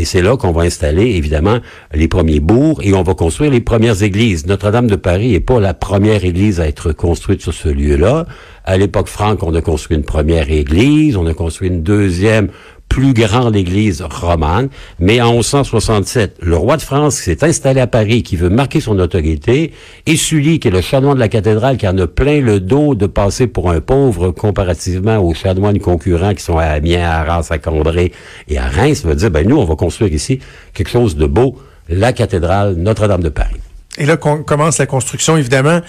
Et 0.00 0.06
c'est 0.06 0.22
là 0.22 0.34
qu'on 0.38 0.52
va 0.52 0.62
installer, 0.62 1.10
évidemment, 1.16 1.58
les 1.92 2.08
premiers 2.08 2.40
bourgs 2.40 2.80
et 2.82 2.94
on 2.94 3.02
va 3.02 3.12
construire 3.12 3.50
les 3.50 3.60
premières 3.60 4.02
églises. 4.02 4.46
Notre-Dame 4.46 4.86
de 4.86 4.96
Paris 4.96 5.32
n'est 5.32 5.40
pas 5.40 5.60
la 5.60 5.74
première 5.74 6.24
église 6.24 6.58
à 6.58 6.66
être 6.66 6.92
construite 6.92 7.42
sur 7.42 7.52
ce 7.52 7.68
lieu-là. 7.68 8.24
À 8.64 8.78
l'époque 8.78 9.08
franque, 9.08 9.42
on 9.42 9.54
a 9.54 9.60
construit 9.60 9.98
une 9.98 10.02
première 10.02 10.50
église, 10.50 11.18
on 11.18 11.26
a 11.26 11.34
construit 11.34 11.68
une 11.68 11.82
deuxième 11.82 12.48
plus 12.90 13.14
grande 13.14 13.56
église 13.56 14.02
romane. 14.02 14.68
Mais 14.98 15.22
en 15.22 15.32
1167, 15.32 16.36
le 16.42 16.56
roi 16.56 16.76
de 16.76 16.82
France 16.82 17.14
s'est 17.14 17.42
installé 17.44 17.80
à 17.80 17.86
Paris, 17.86 18.22
qui 18.22 18.36
veut 18.36 18.50
marquer 18.50 18.80
son 18.80 18.98
autorité, 18.98 19.72
et 20.06 20.16
Sully, 20.16 20.58
qui 20.58 20.68
est 20.68 20.72
le 20.72 20.82
chanoine 20.82 21.14
de 21.14 21.20
la 21.20 21.28
cathédrale, 21.28 21.78
qui 21.78 21.88
en 21.88 21.96
a 21.96 22.06
plein 22.06 22.40
le 22.40 22.60
dos 22.60 22.94
de 22.94 23.06
passer 23.06 23.46
pour 23.46 23.70
un 23.70 23.80
pauvre 23.80 24.32
comparativement 24.32 25.18
aux 25.18 25.32
chanoines 25.32 25.78
concurrents 25.78 26.34
qui 26.34 26.42
sont 26.42 26.58
à 26.58 26.64
Amiens, 26.64 27.08
à 27.08 27.20
Arras, 27.20 27.46
à 27.50 27.58
Condré 27.58 28.12
et 28.48 28.58
à 28.58 28.68
Reims, 28.68 29.04
veut 29.04 29.14
dire, 29.14 29.30
ben 29.30 29.48
nous, 29.48 29.56
on 29.56 29.64
va 29.64 29.76
construire 29.76 30.12
ici 30.12 30.40
quelque 30.74 30.90
chose 30.90 31.16
de 31.16 31.26
beau, 31.26 31.56
la 31.88 32.12
cathédrale 32.12 32.74
Notre-Dame 32.74 33.22
de 33.22 33.28
Paris. 33.28 33.60
Et 33.98 34.06
là 34.06 34.16
commence 34.16 34.78
la 34.78 34.86
construction, 34.86 35.36
évidemment, 35.36 35.80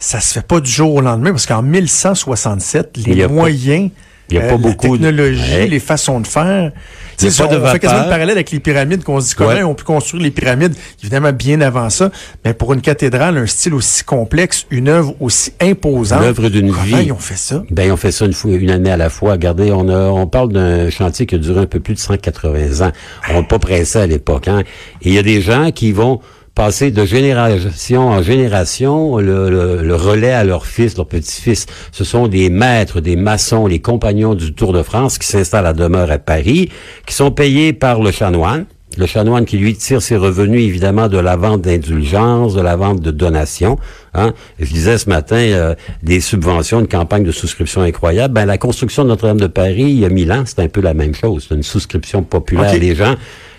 ça 0.00 0.20
se 0.20 0.32
fait 0.34 0.46
pas 0.46 0.58
du 0.58 0.70
jour 0.70 0.92
au 0.94 1.00
lendemain, 1.00 1.30
parce 1.30 1.46
qu'en 1.46 1.62
1167, 1.62 2.96
les 3.06 3.28
moyens... 3.28 3.90
Il 4.30 4.38
n'y 4.38 4.44
a 4.44 4.48
pas 4.48 4.56
beaucoup 4.58 4.98
de 4.98 5.04
technologie, 5.04 5.68
les 5.68 5.80
façons 5.80 6.20
de 6.20 6.26
faire. 6.26 6.72
Il 7.20 7.26
on, 7.26 7.28
on 7.28 7.66
fait 7.66 7.78
quasiment 7.80 8.04
le 8.04 8.10
parallèle 8.10 8.30
avec 8.30 8.50
les 8.50 8.60
pyramides 8.60 9.02
qu'on 9.02 9.20
se 9.20 9.28
dit 9.28 9.34
comment 9.34 9.68
on 9.68 9.74
peut 9.74 9.84
construire 9.84 10.22
les 10.22 10.30
pyramides, 10.30 10.74
évidemment 11.02 11.32
bien 11.32 11.60
avant 11.60 11.90
ça, 11.90 12.10
mais 12.44 12.54
pour 12.54 12.72
une 12.74 12.80
cathédrale, 12.80 13.36
un 13.38 13.46
style 13.46 13.74
aussi 13.74 14.04
complexe, 14.04 14.66
une 14.70 14.88
œuvre 14.88 15.14
aussi 15.18 15.52
imposante. 15.60 16.20
L'œuvre 16.20 16.48
d'une 16.48 16.70
vie. 16.70 17.06
ils 17.06 17.12
ont 17.12 17.16
fait 17.16 17.36
ça? 17.36 17.64
Ben, 17.70 17.86
ils 17.86 17.92
ont 17.92 17.96
fait 17.96 18.12
ça 18.12 18.24
une, 18.26 18.34
fois, 18.34 18.52
une 18.52 18.70
année 18.70 18.90
à 18.90 18.96
la 18.96 19.10
fois. 19.10 19.32
Regardez, 19.32 19.72
on, 19.72 19.88
a, 19.88 20.08
on 20.10 20.26
parle 20.26 20.52
d'un 20.52 20.90
chantier 20.90 21.26
qui 21.26 21.34
a 21.34 21.38
duré 21.38 21.60
un 21.60 21.66
peu 21.66 21.80
plus 21.80 21.94
de 21.94 21.98
180 21.98 22.86
ans. 22.86 22.92
On 23.30 23.34
n'a 23.34 23.42
pas 23.42 23.58
pressé 23.58 23.98
à 23.98 24.06
l'époque. 24.06 24.46
Hein? 24.46 24.60
Et 25.02 25.08
il 25.08 25.14
y 25.14 25.18
a 25.18 25.22
des 25.22 25.40
gens 25.40 25.70
qui 25.72 25.90
vont 25.90 26.20
passer 26.58 26.90
de 26.90 27.04
génération 27.04 28.08
en 28.08 28.20
génération 28.20 29.18
le, 29.18 29.94
relais 29.94 30.32
à 30.32 30.42
leur 30.42 30.66
fils, 30.66 30.96
leur 30.96 31.06
petit-fils. 31.06 31.66
Ce 31.92 32.02
sont 32.02 32.26
des 32.26 32.50
maîtres, 32.50 33.00
des 33.00 33.14
maçons, 33.14 33.68
les 33.68 33.78
compagnons 33.78 34.34
du 34.34 34.52
Tour 34.52 34.72
de 34.72 34.82
France 34.82 35.18
qui 35.18 35.28
s'installent 35.28 35.66
à 35.66 35.72
demeure 35.72 36.10
à 36.10 36.18
Paris, 36.18 36.68
qui 37.06 37.14
sont 37.14 37.30
payés 37.30 37.72
par 37.72 38.02
le 38.02 38.10
chanoine. 38.10 38.66
Le 38.96 39.06
chanoine 39.06 39.44
qui 39.44 39.56
lui 39.56 39.76
tire 39.76 40.02
ses 40.02 40.16
revenus 40.16 40.60
évidemment 40.60 41.06
de 41.06 41.18
la 41.18 41.36
vente 41.36 41.62
d'indulgences, 41.62 42.56
de 42.56 42.60
la 42.60 42.74
vente 42.74 43.00
de 43.02 43.12
donations. 43.12 43.78
Hein. 44.14 44.34
Je 44.58 44.72
disais 44.72 44.98
ce 44.98 45.08
matin 45.08 45.36
euh, 45.36 45.76
des 46.02 46.20
subventions, 46.20 46.80
une 46.80 46.88
campagne 46.88 47.22
de 47.22 47.30
souscription 47.30 47.82
incroyable. 47.82 48.34
Ben 48.34 48.46
la 48.46 48.58
construction 48.58 49.04
de 49.04 49.10
Notre-Dame 49.10 49.38
de 49.38 49.46
Paris 49.46 49.84
il 49.84 50.00
y 50.00 50.04
a 50.04 50.08
mille 50.08 50.32
ans, 50.32 50.42
c'est 50.44 50.58
un 50.58 50.68
peu 50.68 50.80
la 50.80 50.94
même 50.94 51.14
chose. 51.14 51.46
C'est 51.48 51.54
une 51.54 51.62
souscription 51.62 52.24
populaire. 52.24 52.76
des 52.80 52.96
gens 52.96 53.14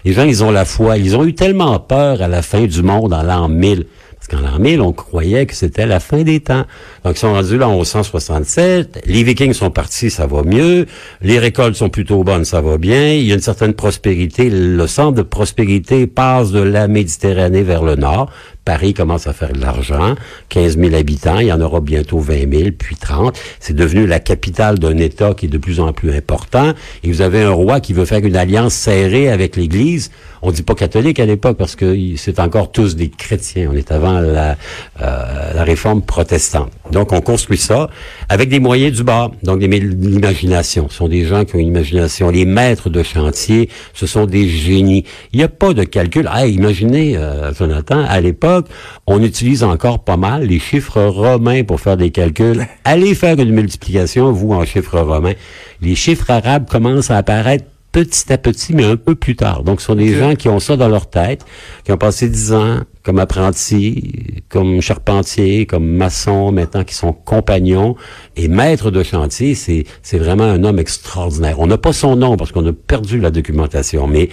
les 0.06 0.14
gens, 0.14 0.24
ils 0.24 0.44
ont 0.44 0.52
la 0.52 0.66
foi. 0.66 0.98
Ils 0.98 1.16
ont 1.16 1.26
eu 1.26 1.34
tellement 1.34 1.80
peur 1.80 2.22
à 2.22 2.28
la 2.28 2.42
fin 2.42 2.66
du 2.66 2.84
monde 2.84 3.14
en 3.14 3.24
l'an 3.24 3.50
1000. 3.50 3.86
Parce 4.16 4.28
qu'en 4.28 4.48
l'an 4.48 4.60
1000, 4.60 4.82
on 4.82 4.92
croyait 4.92 5.46
que 5.46 5.56
c'était 5.56 5.86
la 5.86 6.00
fin 6.00 6.24
des 6.24 6.42
temps. 6.42 6.66
Donc, 7.04 7.16
ils 7.16 7.20
sont 7.20 7.34
rendus 7.34 7.58
là 7.58 7.70
en 7.70 7.76
1167. 7.76 9.04
Les 9.06 9.24
Vikings 9.24 9.54
sont 9.54 9.72
partis, 9.72 10.10
ça 10.10 10.28
va 10.28 10.44
mieux. 10.44 10.88
Les 11.22 11.40
récoltes 11.40 11.76
sont 11.76 11.90
plutôt 11.90 12.24
bonnes, 12.24 12.46
ça 12.46 12.62
va 12.62 12.78
bien. 12.78 13.14
Il 13.14 13.24
y 13.24 13.32
a 13.32 13.36
une 13.36 13.42
certaine 13.42 13.74
prospérité. 13.74 14.50
Le 14.50 14.88
centre 14.88 15.14
de 15.14 15.22
prospérité 15.22 16.06
passe 16.06 16.52
de 16.52 16.60
la 16.60 16.88
Méditerranée 16.88 17.64
vers 17.64 17.84
le 17.84 17.96
nord. 17.96 18.30
Paris 18.70 18.94
commence 18.94 19.26
à 19.26 19.34
faire 19.34 19.52
de 19.52 19.60
l'argent, 19.60 20.14
15 20.50 20.78
000 20.78 20.94
habitants, 20.94 21.40
il 21.40 21.48
y 21.48 21.52
en 21.52 21.60
aura 21.60 21.82
bientôt 21.82 22.20
20 22.20 22.56
000, 22.56 22.70
puis 22.78 22.96
30. 22.96 23.36
C'est 23.60 23.76
devenu 23.76 24.06
la 24.06 24.20
capitale 24.20 24.78
d'un 24.78 24.96
État 24.98 25.34
qui 25.34 25.48
est 25.48 25.50
de 25.50 25.58
plus 25.58 25.80
en 25.80 25.92
plus 25.92 26.14
important. 26.16 26.74
Et 27.04 27.08
vous 27.12 27.22
avez 27.22 27.42
un 27.42 27.50
roi 27.50 27.80
qui 27.80 27.94
veut 27.94 28.06
faire 28.06 28.24
une 28.24 28.36
alliance 28.36 28.76
serrée 28.76 29.32
avec 29.32 29.56
l'Église. 29.56 30.12
On 30.42 30.52
dit 30.52 30.62
pas 30.62 30.76
catholique 30.76 31.20
à 31.20 31.26
l'époque 31.26 31.58
parce 31.58 31.76
que 31.76 31.98
c'est 32.16 32.40
encore 32.40 32.72
tous 32.72 32.96
des 32.96 33.10
chrétiens. 33.10 33.70
On 33.74 33.76
est 33.76 33.92
avant 33.92 34.20
la, 34.20 34.56
euh, 35.02 35.54
la 35.54 35.64
réforme 35.64 36.02
protestante. 36.02 36.72
Donc 36.92 37.12
on 37.12 37.22
construit 37.22 37.58
ça 37.58 37.90
avec 38.30 38.50
des 38.50 38.60
moyens 38.60 38.96
du 38.96 39.04
bas, 39.04 39.32
donc 39.44 39.62
l'imagination. 39.62 40.88
Ce 40.90 40.98
sont 40.98 41.08
des 41.08 41.26
gens 41.26 41.44
qui 41.44 41.56
ont 41.56 41.60
une 41.60 41.68
imagination. 41.68 42.30
Les 42.30 42.46
maîtres 42.46 42.90
de 42.90 43.04
chantier, 43.04 43.70
ce 43.94 44.06
sont 44.06 44.28
des 44.28 44.48
génies. 44.48 45.04
Il 45.34 45.40
n'y 45.40 45.44
a 45.44 45.50
pas 45.50 45.74
de 45.74 45.84
calcul. 45.84 46.30
Ah, 46.32 46.48
imaginez, 46.48 47.18
euh, 47.18 47.54
Jonathan, 47.54 48.06
à 48.08 48.22
l'époque 48.22 48.59
on 49.08 49.22
utilise 49.22 49.64
encore 49.64 50.04
pas 50.04 50.18
mal 50.18 50.44
les 50.44 50.60
chiffres 50.60 51.02
romains 51.02 51.64
pour 51.64 51.80
faire 51.80 51.98
des 51.98 52.12
calculs. 52.12 52.68
Allez 52.84 53.16
faire 53.16 53.40
une 53.40 53.52
multiplication, 53.52 54.32
vous, 54.32 54.54
en 54.54 54.66
chiffres 54.66 55.00
romains. 55.00 55.34
Les 55.82 55.96
chiffres 55.96 56.30
arabes 56.30 56.70
commencent 56.70 57.12
à 57.12 57.18
apparaître 57.18 57.66
petit 57.92 58.32
à 58.32 58.38
petit, 58.38 58.74
mais 58.74 58.84
un 58.84 58.98
peu 58.98 59.16
plus 59.16 59.36
tard. 59.36 59.64
Donc, 59.64 59.82
ce 59.82 59.88
sont 59.88 59.96
des 59.96 60.14
gens 60.14 60.36
qui 60.36 60.48
ont 60.48 60.60
ça 60.60 60.78
dans 60.78 60.88
leur 60.88 61.10
tête, 61.10 61.46
qui 61.84 61.92
ont 61.92 61.98
passé 61.98 62.30
dix 62.30 62.54
ans, 62.54 62.82
comme 63.04 63.20
apprentis, 63.20 64.44
comme 64.50 64.82
charpentiers, 64.82 65.66
comme 65.66 65.88
maçons, 65.88 66.52
maintenant 66.52 66.84
qui 66.84 66.94
sont 66.94 67.14
compagnons 67.14 67.96
et 68.36 68.48
maîtres 68.48 68.92
de 68.92 69.02
chantier. 69.04 69.56
C'est, 69.56 69.86
c'est 70.04 70.20
vraiment 70.20 70.44
un 70.44 70.64
homme 70.64 70.80
extraordinaire. 70.80 71.60
On 71.60 71.68
n'a 71.68 71.78
pas 71.78 71.94
son 71.94 72.16
nom 72.16 72.38
parce 72.38 72.52
qu'on 72.52 72.66
a 72.68 72.74
perdu 72.74 73.20
la 73.20 73.32
documentation, 73.32 74.08
mais 74.08 74.30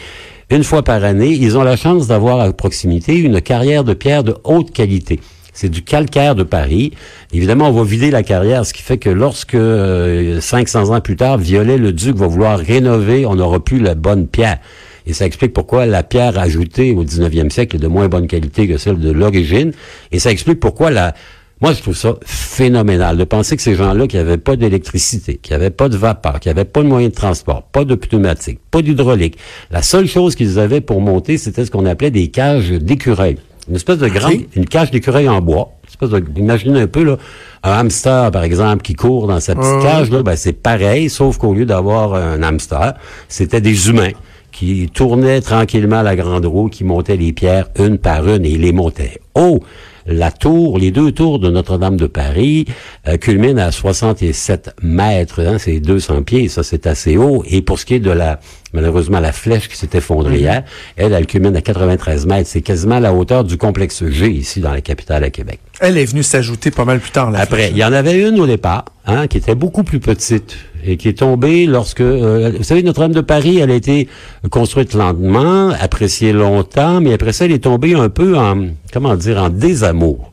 une 0.50 0.64
fois 0.64 0.82
par 0.82 1.02
année, 1.02 1.30
ils 1.32 1.58
ont 1.58 1.64
la 1.64 1.76
chance 1.76 2.06
d'avoir 2.06 2.40
à 2.40 2.52
proximité 2.52 3.16
une 3.16 3.40
carrière 3.40 3.82
de 3.82 3.94
pierre 3.94 4.22
de 4.22 4.36
haute 4.44 4.70
qualité. 4.72 5.20
C'est 5.52 5.70
du 5.70 5.82
calcaire 5.82 6.34
de 6.34 6.42
Paris. 6.42 6.92
Évidemment, 7.32 7.68
on 7.68 7.72
va 7.72 7.82
vider 7.82 8.10
la 8.10 8.22
carrière, 8.22 8.66
ce 8.66 8.74
qui 8.74 8.82
fait 8.82 8.98
que 8.98 9.08
lorsque 9.08 9.54
euh, 9.54 10.40
500 10.40 10.94
ans 10.94 11.00
plus 11.00 11.16
tard, 11.16 11.38
Viollet-le-Duc 11.38 12.14
va 12.14 12.26
vouloir 12.26 12.58
rénover, 12.58 13.24
on 13.24 13.36
n'aura 13.36 13.58
plus 13.58 13.80
la 13.80 13.94
bonne 13.94 14.28
pierre. 14.28 14.58
Et 15.06 15.12
ça 15.14 15.24
explique 15.24 15.52
pourquoi 15.52 15.86
la 15.86 16.02
pierre 16.02 16.38
ajoutée 16.38 16.92
au 16.92 17.04
19e 17.04 17.48
siècle 17.48 17.76
est 17.76 17.78
de 17.78 17.86
moins 17.86 18.08
bonne 18.08 18.26
qualité 18.26 18.68
que 18.68 18.76
celle 18.76 18.98
de 18.98 19.10
l'origine. 19.10 19.72
Et 20.12 20.18
ça 20.18 20.30
explique 20.30 20.60
pourquoi 20.60 20.90
la... 20.90 21.14
Moi, 21.62 21.72
je 21.72 21.80
trouve 21.80 21.96
ça 21.96 22.16
phénoménal 22.22 23.16
de 23.16 23.24
penser 23.24 23.56
que 23.56 23.62
ces 23.62 23.74
gens-là 23.74 24.06
qui 24.06 24.16
n'avaient 24.16 24.36
pas 24.36 24.56
d'électricité, 24.56 25.40
qui 25.42 25.52
n'avaient 25.52 25.70
pas 25.70 25.88
de 25.88 25.96
vapeur, 25.96 26.38
qui 26.38 26.48
n'avaient 26.48 26.66
pas 26.66 26.82
de 26.82 26.88
moyens 26.88 27.12
de 27.12 27.16
transport, 27.16 27.62
pas 27.62 27.84
de 27.84 27.94
pneumatique, 27.94 28.60
pas 28.70 28.82
d'hydraulique, 28.82 29.38
la 29.70 29.80
seule 29.80 30.06
chose 30.06 30.34
qu'ils 30.34 30.58
avaient 30.58 30.82
pour 30.82 31.00
monter, 31.00 31.38
c'était 31.38 31.64
ce 31.64 31.70
qu'on 31.70 31.86
appelait 31.86 32.10
des 32.10 32.28
cages 32.28 32.70
d'écureuil. 32.70 33.38
Une 33.70 33.76
espèce 33.76 33.96
de 33.96 34.08
grande, 34.08 34.42
une 34.54 34.66
cage 34.66 34.90
d'écureuil 34.90 35.30
en 35.30 35.40
bois. 35.40 35.72
Une 35.84 35.88
espèce 35.88 36.10
de, 36.10 36.22
imaginez 36.38 36.82
un 36.82 36.86
peu, 36.86 37.02
là, 37.02 37.16
un 37.62 37.72
hamster, 37.72 38.30
par 38.30 38.44
exemple, 38.44 38.82
qui 38.82 38.92
court 38.92 39.26
dans 39.26 39.40
sa 39.40 39.54
petite 39.54 39.82
cage, 39.82 40.10
là, 40.10 40.22
ben, 40.22 40.36
c'est 40.36 40.52
pareil, 40.52 41.08
sauf 41.08 41.38
qu'au 41.38 41.54
lieu 41.54 41.64
d'avoir 41.64 42.14
un 42.14 42.42
hamster, 42.42 42.94
c'était 43.28 43.62
des 43.62 43.88
humains 43.88 44.12
qui 44.52 44.90
tournaient 44.92 45.40
tranquillement 45.40 46.02
la 46.02 46.16
grande 46.16 46.44
roue, 46.44 46.68
qui 46.68 46.84
montaient 46.84 47.16
les 47.16 47.32
pierres 47.32 47.68
une 47.78 47.96
par 47.96 48.28
une 48.28 48.44
et 48.44 48.50
ils 48.50 48.60
les 48.60 48.72
montaient. 48.72 49.20
Oh! 49.34 49.60
La 50.06 50.30
tour, 50.30 50.78
les 50.78 50.92
deux 50.92 51.10
tours 51.10 51.38
de 51.38 51.50
Notre-Dame 51.50 51.96
de 51.96 52.06
Paris 52.06 52.66
euh, 53.08 53.16
culminent 53.16 53.60
à 53.60 53.72
67 53.72 54.76
mètres, 54.82 55.40
hein, 55.40 55.56
c'est 55.58 55.80
200 55.80 56.22
pieds, 56.22 56.48
ça 56.48 56.62
c'est 56.62 56.86
assez 56.86 57.16
haut. 57.16 57.42
Et 57.48 57.60
pour 57.60 57.78
ce 57.78 57.86
qui 57.86 57.94
est 57.94 58.00
de 58.00 58.12
la, 58.12 58.38
malheureusement, 58.72 59.18
la 59.18 59.32
flèche 59.32 59.68
qui 59.68 59.76
s'est 59.76 59.90
effondrée 59.94 60.38
hier, 60.38 60.64
elle, 60.96 61.12
elle 61.12 61.26
culmine 61.26 61.56
à 61.56 61.60
93 61.60 62.26
mètres. 62.26 62.48
C'est 62.48 62.62
quasiment 62.62 63.00
la 63.00 63.12
hauteur 63.12 63.42
du 63.42 63.56
complexe 63.56 64.06
G 64.06 64.30
ici 64.30 64.60
dans 64.60 64.72
la 64.72 64.80
capitale 64.80 65.24
à 65.24 65.30
Québec. 65.30 65.58
Elle 65.80 65.98
est 65.98 66.04
venue 66.04 66.22
s'ajouter 66.22 66.70
pas 66.70 66.84
mal 66.84 67.00
plus 67.00 67.10
tard. 67.10 67.30
La 67.32 67.40
Après, 67.40 67.70
il 67.70 67.76
y 67.76 67.84
en 67.84 67.92
avait 67.92 68.20
une 68.20 68.38
au 68.38 68.46
départ, 68.46 68.84
hein, 69.06 69.26
qui 69.26 69.38
était 69.38 69.56
beaucoup 69.56 69.82
plus 69.82 69.98
petite 69.98 70.56
et 70.86 70.96
qui 70.96 71.08
est 71.08 71.18
tombée 71.18 71.66
lorsque, 71.66 72.00
euh, 72.00 72.52
vous 72.56 72.62
savez, 72.62 72.82
Notre-Dame 72.82 73.12
de 73.12 73.20
Paris, 73.20 73.58
elle 73.58 73.70
a 73.70 73.74
été 73.74 74.08
construite 74.50 74.94
lentement, 74.94 75.70
appréciée 75.70 76.32
longtemps, 76.32 77.00
mais 77.00 77.12
après 77.12 77.32
ça, 77.32 77.46
elle 77.46 77.52
est 77.52 77.64
tombée 77.64 77.94
un 77.94 78.08
peu 78.08 78.36
en, 78.36 78.68
comment 78.92 79.16
dire, 79.16 79.42
en 79.42 79.50
désamour. 79.50 80.32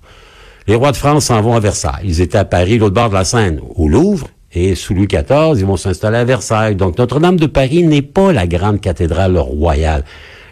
Les 0.67 0.75
rois 0.75 0.91
de 0.91 0.97
France 0.97 1.25
s'en 1.25 1.41
vont 1.41 1.55
à 1.55 1.59
Versailles. 1.59 2.05
Ils 2.05 2.21
étaient 2.21 2.37
à 2.37 2.45
Paris, 2.45 2.77
l'autre 2.77 2.95
bord 2.95 3.09
de 3.09 3.15
la 3.15 3.25
Seine, 3.25 3.59
au 3.75 3.89
Louvre. 3.89 4.27
Et 4.55 4.75
sous 4.75 4.93
Louis 4.93 5.07
XIV, 5.07 5.57
ils 5.57 5.65
vont 5.65 5.77
s'installer 5.77 6.17
à 6.17 6.25
Versailles. 6.25 6.75
Donc 6.75 6.97
Notre-Dame 6.99 7.37
de 7.37 7.47
Paris 7.47 7.83
n'est 7.83 8.03
pas 8.03 8.31
la 8.31 8.45
grande 8.45 8.79
cathédrale 8.79 9.37
royale. 9.37 10.05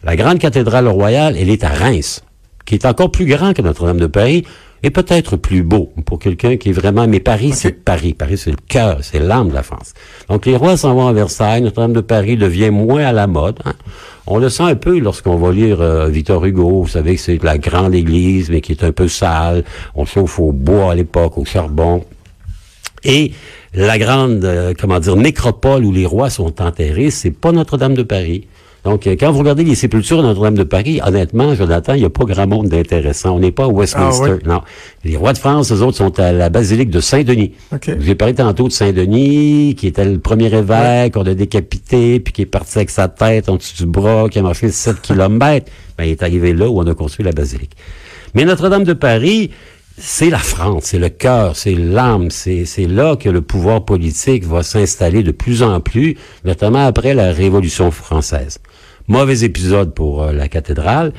La 0.04 0.16
grande 0.16 0.40
cathédrale 0.40 0.88
royale, 0.88 1.36
elle 1.38 1.50
est 1.50 1.64
à 1.64 1.70
Reims, 1.70 2.24
qui 2.66 2.74
est 2.74 2.86
encore 2.86 3.12
plus 3.12 3.26
grand 3.26 3.54
que 3.54 3.62
Notre-Dame 3.62 4.00
de 4.00 4.08
Paris 4.08 4.44
et 4.84 4.90
peut-être 4.90 5.38
plus 5.38 5.64
beau 5.64 5.92
pour 6.06 6.20
quelqu'un 6.20 6.58
qui 6.58 6.70
est 6.70 6.74
vraiment... 6.74 7.08
Mais 7.08 7.20
Paris, 7.20 7.52
c'est 7.54 7.72
Paris. 7.72 8.14
Paris, 8.14 8.38
c'est 8.38 8.52
le 8.52 8.58
cœur, 8.68 9.00
c'est 9.02 9.20
l'âme 9.20 9.50
de 9.50 9.54
la 9.54 9.64
France. 9.64 9.94
Donc 10.28 10.46
les 10.46 10.56
rois 10.56 10.78
s'en 10.78 10.96
vont 10.96 11.08
à 11.08 11.14
Versailles. 11.14 11.62
Notre-Dame 11.62 11.94
de 11.94 12.02
Paris 12.02 12.38
devient 12.38 12.72
moins 12.72 13.06
à 13.06 13.12
la 13.12 13.28
mode. 13.28 13.60
hein. 13.66 13.74
On 14.28 14.38
le 14.38 14.50
sent 14.50 14.64
un 14.64 14.76
peu 14.76 14.98
lorsqu'on 15.00 15.38
va 15.38 15.52
lire 15.52 15.82
euh, 15.82 16.08
Victor 16.08 16.46
Hugo. 16.46 16.84
Vous 16.84 16.88
savez 16.88 17.16
que 17.16 17.22
c'est 17.22 17.44
la 17.44 17.58
grande 17.58 17.94
église, 17.94 18.50
mais 18.50 18.62
qui 18.62 18.72
est 18.72 18.84
un 18.84 18.92
peu 18.92 19.08
sale. 19.08 19.64
On 19.96 20.06
chauffe 20.06 20.40
au 20.40 20.52
bois 20.52 20.92
à 20.92 20.96
l'époque, 20.96 21.38
au 21.38 21.46
charbon. 21.46 22.06
Et 23.04 23.34
la 23.74 23.98
grande, 23.98 24.46
euh, 24.46 24.74
comment 24.80 25.00
dire, 25.00 25.16
nécropole 25.16 25.86
où 25.86 25.92
les 25.92 26.06
rois 26.06 26.30
sont 26.30 26.62
enterrés, 26.62 27.10
c'est 27.10 27.32
pas 27.32 27.52
Notre-Dame 27.52 27.96
de 27.96 28.04
Paris. 28.04 28.48
Donc, 28.84 29.06
euh, 29.06 29.16
quand 29.20 29.32
vous 29.32 29.40
regardez 29.40 29.64
les 29.64 29.76
sépultures 29.76 30.18
de 30.18 30.24
Notre-Dame 30.24 30.56
de 30.56 30.64
Paris, 30.64 31.00
honnêtement, 31.06 31.54
Jonathan, 31.54 31.94
il 31.94 32.00
n'y 32.00 32.06
a 32.06 32.10
pas 32.10 32.26
grand 32.26 32.48
monde 32.48 32.68
d'intéressant. 32.68 33.36
On 33.36 33.40
n'est 33.40 33.52
pas 33.52 33.66
à 33.66 33.68
Westminster. 33.68 34.26
Ah 34.28 34.34
oui? 34.34 34.40
Non. 34.46 34.62
Les 35.04 35.18
rois 35.18 35.34
de 35.34 35.38
France, 35.38 35.72
eux 35.72 35.82
autres, 35.82 35.98
sont 35.98 36.20
à 36.20 36.32
la 36.32 36.50
basilique 36.50 36.90
de 36.90 37.00
Saint-Denis. 37.00 37.54
OK. 37.72 37.92
J'ai 38.00 38.16
parlé 38.16 38.34
tantôt 38.34 38.68
de 38.68 38.74
Saint-Denis, 38.74 39.76
qui 39.78 39.88
était 39.88 40.06
le 40.06 40.20
premier 40.20 40.54
évêque, 40.54 41.14
qu'on 41.14 41.26
a 41.26 41.34
décapité, 41.36 42.20
puis 42.20 42.34
qui 42.34 42.42
est 42.42 42.48
parti 42.48 42.80
avec 42.80 42.90
sa 42.90 43.08
tête 43.08 43.50
en 43.50 43.58
dessous 43.58 43.78
du 43.78 43.86
bras, 43.86 44.30
qui 44.30 44.40
a 44.40 44.42
marché 44.42 44.70
7 44.70 45.00
kilomètres. 45.02 45.72
Ben, 45.98 46.06
il 46.06 46.12
est 46.12 46.24
arrivé 46.24 46.54
là 46.54 46.68
où 46.68 46.80
on 46.80 46.88
a 46.88 46.96
construit 46.96 47.24
la 47.24 47.34
basilique. 47.34 47.76
Mais 48.34 48.46
Notre-Dame 48.46 48.84
de 48.84 48.94
Paris, 48.94 49.52
c'est 49.98 50.30
la 50.30 50.40
France, 50.40 50.86
c'est 50.86 51.00
le 51.00 51.10
cœur, 51.10 51.56
c'est 51.56 51.76
l'âme, 51.76 52.32
c'est 52.32 52.66
c'est 52.66 52.88
là 52.88 53.16
que 53.16 53.30
le 53.30 53.42
pouvoir 53.42 53.86
politique 53.86 54.46
va 54.46 54.64
s'installer 54.64 55.22
de 55.22 55.32
plus 55.32 55.62
en 55.62 55.80
plus, 55.80 56.18
notamment 56.46 56.86
après 56.86 57.14
la 57.14 57.32
Révolution 57.32 57.92
française. 57.92 58.60
Mauvais 59.08 59.44
épisode 59.44 59.94
pour 59.94 60.24
euh, 60.24 60.32
la 60.32 60.48
cathédrale. 60.48 61.14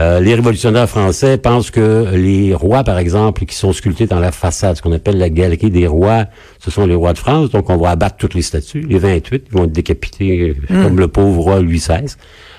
Euh, 0.00 0.18
les 0.18 0.34
révolutionnaires 0.34 0.88
français 0.88 1.38
pensent 1.38 1.70
que 1.70 2.12
les 2.14 2.52
rois, 2.52 2.82
par 2.82 2.98
exemple, 2.98 3.44
qui 3.44 3.54
sont 3.54 3.72
sculptés 3.72 4.06
dans 4.06 4.18
la 4.18 4.32
façade, 4.32 4.76
ce 4.76 4.82
qu'on 4.82 4.92
appelle 4.92 5.18
la 5.18 5.30
galerie 5.30 5.70
des 5.70 5.86
rois, 5.86 6.24
ce 6.58 6.72
sont 6.72 6.84
les 6.84 6.96
rois 6.96 7.12
de 7.12 7.18
France, 7.18 7.50
donc 7.50 7.70
on 7.70 7.76
va 7.76 7.90
abattre 7.90 8.16
toutes 8.16 8.34
les 8.34 8.42
statues, 8.42 8.80
les 8.80 8.98
28, 8.98 9.44
ils 9.46 9.52
vont 9.56 9.64
être 9.64 9.72
décapités 9.72 10.56
euh, 10.70 10.82
comme 10.82 10.98
le 10.98 11.06
pauvre 11.06 11.40
roi 11.40 11.60
Louis 11.60 11.78
XVI 11.78 12.16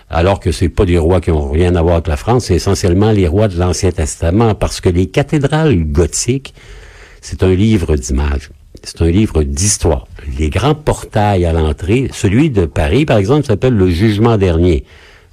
alors 0.10 0.40
que 0.40 0.52
c'est 0.52 0.70
pas 0.70 0.86
des 0.86 1.00
rois 1.00 1.20
qui 1.20 1.32
ont 1.32 1.50
rien 1.50 1.76
à 1.76 1.82
voir 1.82 1.96
avec 1.96 2.08
la 2.08 2.16
France, 2.16 2.46
c'est 2.46 2.56
essentiellement 2.56 3.12
les 3.12 3.28
rois 3.28 3.48
de 3.48 3.58
l'Ancien 3.58 3.92
Testament, 3.92 4.54
parce 4.54 4.80
que 4.80 4.90
les 4.90 5.08
cathédrales 5.08 5.84
gothiques, 5.92 6.54
c'est 7.22 7.42
un 7.42 7.54
livre 7.54 7.96
d'images. 7.96 8.52
C'est 8.84 9.02
un 9.02 9.10
livre 9.10 9.44
d'histoire. 9.44 10.08
Les 10.38 10.50
grands 10.50 10.76
portails 10.76 11.46
à 11.46 11.54
l'entrée, 11.54 12.10
celui 12.14 12.50
de 12.50 12.66
Paris, 12.66 13.06
par 13.06 13.18
exemple, 13.18 13.46
s'appelle 13.46 13.76
le 13.76 13.90
Jugement 13.90 14.38
dernier, 14.38 14.84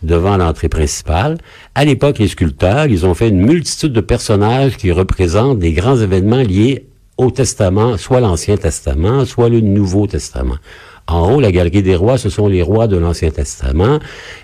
devant 0.03 0.37
l'entrée 0.37 0.69
principale. 0.69 1.39
À 1.75 1.85
l'époque, 1.85 2.19
les 2.19 2.29
sculpteurs, 2.29 2.87
ils 2.87 3.07
ont 3.07 3.15
fait 3.15 3.29
une 3.29 3.41
multitude 3.41 3.93
de 3.93 4.01
personnages 4.01 4.77
qui 4.77 4.93
représentent 4.93 5.59
des 5.59 5.73
grands 5.73 5.97
événements 5.97 6.43
liés 6.43 6.87
au 7.17 7.31
Testament, 7.31 7.99
soit 7.99 8.21
l'Ancien 8.21 8.57
Testament, 8.57 9.25
soit 9.25 9.49
le 9.49 9.61
Nouveau 9.61 10.07
Testament. 10.07 10.57
En 11.09 11.33
haut, 11.33 11.41
la 11.41 11.51
galerie 11.51 11.83
des 11.83 11.97
rois, 11.97 12.17
ce 12.17 12.31
sont 12.31 12.47
les 12.47 12.63
rois 12.63 12.87
de 12.87 12.97
l'Ancien 12.97 13.31
Testament. 13.31 13.99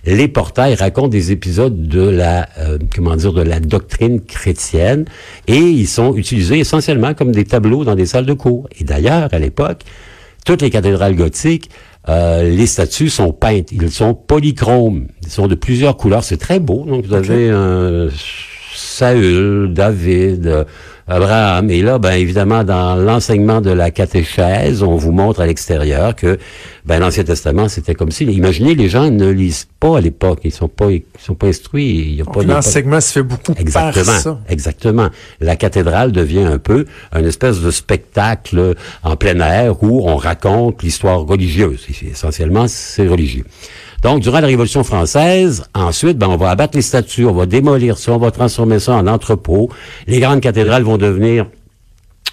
Les 0.05 0.29
portails 0.29 0.75
racontent 0.75 1.09
des 1.09 1.31
épisodes 1.31 1.89
de 1.89 2.03
la, 2.03 2.49
euh, 2.59 2.79
comment 2.95 3.17
dire, 3.17 3.33
de 3.33 3.43
la 3.43 3.61
doctrine 3.61 4.21
chrétienne, 4.21 5.05
et 5.47 5.59
ils 5.59 5.87
sont 5.87 6.17
utilisés 6.17 6.59
essentiellement 6.59 7.15
comme 7.15 7.33
des 7.33 7.45
tableaux 7.45 7.85
dans 7.85 7.95
des 7.95 8.07
salles 8.07 8.27
de 8.27 8.33
cours. 8.33 8.69
Et 8.81 8.85
d'ailleurs, 8.85 9.29
à 9.33 9.39
l'époque, 9.39 9.83
toutes 10.45 10.63
les 10.63 10.71
cathédrales 10.71 11.15
gothiques, 11.15 11.71
euh, 12.09 12.49
les 12.49 12.67
statues 12.67 13.11
sont 13.11 13.33
peintes. 13.33 13.71
Ils 13.71 13.91
sont 13.91 14.15
polychromes. 14.15 15.09
Ils 15.23 15.31
sont 15.31 15.47
de 15.47 15.55
plusieurs 15.55 15.97
couleurs. 15.97 16.25
C'est 16.25 16.39
très 16.39 16.59
beau. 16.59 16.85
Donc, 16.87 17.05
vous 17.05 17.15
avez 17.15 17.51
un 17.51 18.09
Saül, 18.75 19.73
David, 19.73 20.47
euh, 20.47 20.65
Abraham. 21.09 21.71
Et 21.71 21.83
là, 21.83 21.99
ben 21.99 22.13
évidemment, 22.13 22.65
dans 22.65 22.95
l'enseignement 22.97 23.61
de 23.61 23.71
la 23.71 23.91
catéchèse, 23.91 24.83
on 24.83 24.97
vous 24.97 25.13
montre 25.13 25.41
à 25.41 25.47
l'extérieur 25.47 26.15
que 26.15 26.39
ben 26.85 26.99
l'Ancien 27.01 27.25
Testament, 27.25 27.69
c'était 27.69 27.95
comme 27.95 28.11
si. 28.11 28.25
Imaginez, 28.25 28.75
les 28.75 28.89
gens 28.89 29.11
ne 29.11 29.29
lisent 29.29 29.67
pas 29.81 29.99
à 29.99 30.01
l'époque. 30.01 30.41
Ils 30.45 30.53
sont 30.53 30.69
pas, 30.69 30.91
ils 30.91 31.03
sont 31.19 31.35
pas 31.35 31.49
instruits. 31.49 32.23
L'enseignement 32.47 33.01
se 33.01 33.13
fait 33.13 33.23
beaucoup 33.23 33.55
Exactement, 33.59 34.05
par 34.05 34.21
ça. 34.21 34.41
exactement. 34.49 35.09
La 35.41 35.57
cathédrale 35.57 36.13
devient 36.13 36.45
un 36.45 36.59
peu 36.59 36.85
un 37.13 37.25
espèce 37.25 37.61
de 37.61 37.71
spectacle 37.71 38.75
en 39.03 39.17
plein 39.17 39.39
air 39.41 39.83
où 39.83 40.09
on 40.09 40.17
raconte 40.17 40.83
l'histoire 40.83 41.21
religieuse. 41.21 41.87
Essentiellement, 42.11 42.67
c'est 42.69 43.07
religieux. 43.07 43.45
Donc, 44.03 44.21
durant 44.21 44.41
la 44.41 44.47
Révolution 44.47 44.85
française, 44.85 45.65
ensuite, 45.75 46.19
ben, 46.19 46.29
on 46.29 46.37
va 46.37 46.51
abattre 46.51 46.77
les 46.77 46.83
statues, 46.83 47.27
on 47.27 47.33
va 47.33 47.47
démolir 47.47 47.99
ça, 47.99 48.13
on 48.13 48.19
va 48.19 48.31
transformer 48.31 48.79
ça 48.79 48.95
en 48.95 49.07
entrepôt. 49.09 49.71
Les 50.07 50.21
grandes 50.21 50.41
cathédrales 50.41 50.85
vont 50.85 50.99
devenir 50.99 51.47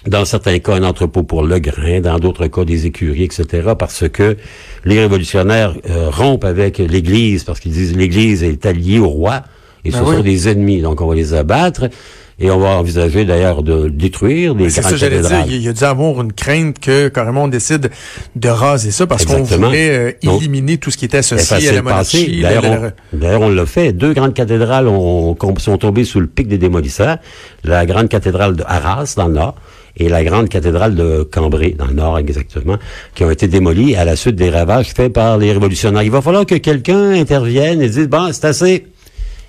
dans 0.06 0.24
certains 0.24 0.60
cas, 0.60 0.74
un 0.74 0.84
entrepôt 0.84 1.24
pour 1.24 1.42
le 1.42 1.58
grain, 1.58 2.00
dans 2.00 2.18
d'autres 2.18 2.46
cas, 2.46 2.64
des 2.64 2.86
écuries, 2.86 3.24
etc., 3.24 3.72
parce 3.76 4.08
que 4.08 4.36
les 4.84 5.00
révolutionnaires 5.00 5.74
euh, 5.90 6.10
rompent 6.10 6.44
avec 6.44 6.78
l'Église, 6.78 7.42
parce 7.42 7.58
qu'ils 7.58 7.72
disent 7.72 7.96
l'Église 7.96 8.44
est 8.44 8.64
alliée 8.66 9.00
au 9.00 9.08
roi, 9.08 9.42
et 9.84 9.90
ce 9.90 9.98
Ben 9.98 10.04
oui. 10.04 10.16
sont 10.16 10.22
des 10.22 10.48
ennemis, 10.48 10.80
donc 10.80 11.00
on 11.00 11.06
va 11.08 11.14
les 11.16 11.34
abattre, 11.34 11.88
et 12.38 12.50
on 12.50 12.58
va 12.58 12.68
envisager 12.70 13.24
d'ailleurs 13.24 13.62
de 13.62 13.88
détruire 13.88 14.54
des 14.54 14.68
C'est 14.68 14.80
grandes 14.82 14.92
ça, 14.92 14.96
j'allais 14.98 15.20
dire. 15.20 15.44
Il 15.48 15.62
y 15.62 15.68
a- 15.68 15.72
dû 15.72 15.84
avoir 15.84 16.20
une 16.20 16.32
crainte 16.32 16.78
que 16.78 17.08
carrément 17.08 17.44
on 17.44 17.48
décide 17.48 17.90
de 18.34 18.48
raser 18.48 18.90
ça 18.90 19.06
parce 19.06 19.24
qu'on 19.24 19.42
voulait 19.42 19.90
euh, 19.90 20.12
Donc, 20.22 20.40
éliminer 20.42 20.76
tout 20.76 20.90
ce 20.90 20.96
qui 20.98 21.06
était 21.06 21.18
associé 21.18 21.42
à 21.54 21.60
facile 21.60 21.74
la 21.74 21.80
de 21.80 21.86
passer. 21.86 22.18
monarchie. 22.18 22.40
la- 22.42 22.48
D'ailleurs, 22.60 22.92
la- 23.14 23.28
la- 23.32 23.38
on, 23.40 23.48
l'a 23.48 23.64
fait. 23.66 23.92
Deux 23.92 24.12
grandes 24.12 24.34
cathédrales 24.34 24.86
ont- 24.86 25.36
ont- 25.40 25.58
sont 25.58 25.78
tombées 25.78 26.04
sous 26.04 26.20
le 26.20 26.26
pic 26.26 26.46
des 26.48 26.58
démolisseurs. 26.58 27.16
La 27.64 27.86
grande 27.86 28.08
cathédrale 28.08 28.54
de 28.56 28.64
Arras, 28.66 29.14
dans 29.16 29.28
le 29.28 29.34
nord, 29.34 29.54
et 29.96 30.10
la 30.10 30.22
grande 30.22 30.50
cathédrale 30.50 30.94
de 30.94 31.22
Cambrai, 31.32 31.70
dans 31.70 31.86
le 31.86 31.94
nord 31.94 32.18
exactement, 32.18 32.76
qui 33.14 33.24
ont 33.24 33.30
été 33.30 33.48
démolies 33.48 33.96
à 33.96 34.04
la 34.04 34.14
suite 34.14 34.36
des 34.36 34.50
ravages 34.50 34.92
faits 34.92 35.10
par 35.10 35.38
les 35.38 35.52
révolutionnaires. 35.52 36.02
Il 36.02 36.10
va 36.10 36.20
falloir 36.20 36.44
que 36.44 36.56
quelqu'un 36.56 37.12
intervienne 37.12 37.80
et 37.80 37.88
dise, 37.88 38.06
bon, 38.08 38.28
c'est 38.30 38.44
assez. 38.44 38.86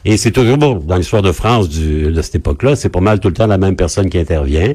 Et 0.09 0.15
c'est 0.15 0.31
toujours, 0.31 0.57
bon, 0.57 0.75
dans 0.75 0.95
l'histoire 0.95 1.21
de 1.21 1.33
France 1.33 1.67
du, 1.67 2.03
de 2.11 2.21
cette 2.21 2.35
époque-là, 2.35 2.75
c'est 2.77 2.87
pas 2.89 3.01
mal 3.01 3.19
tout 3.19 3.27
le 3.27 3.33
temps 3.33 3.45
la 3.45 3.57
même 3.57 3.75
personne 3.75 4.09
qui 4.09 4.17
intervient, 4.17 4.71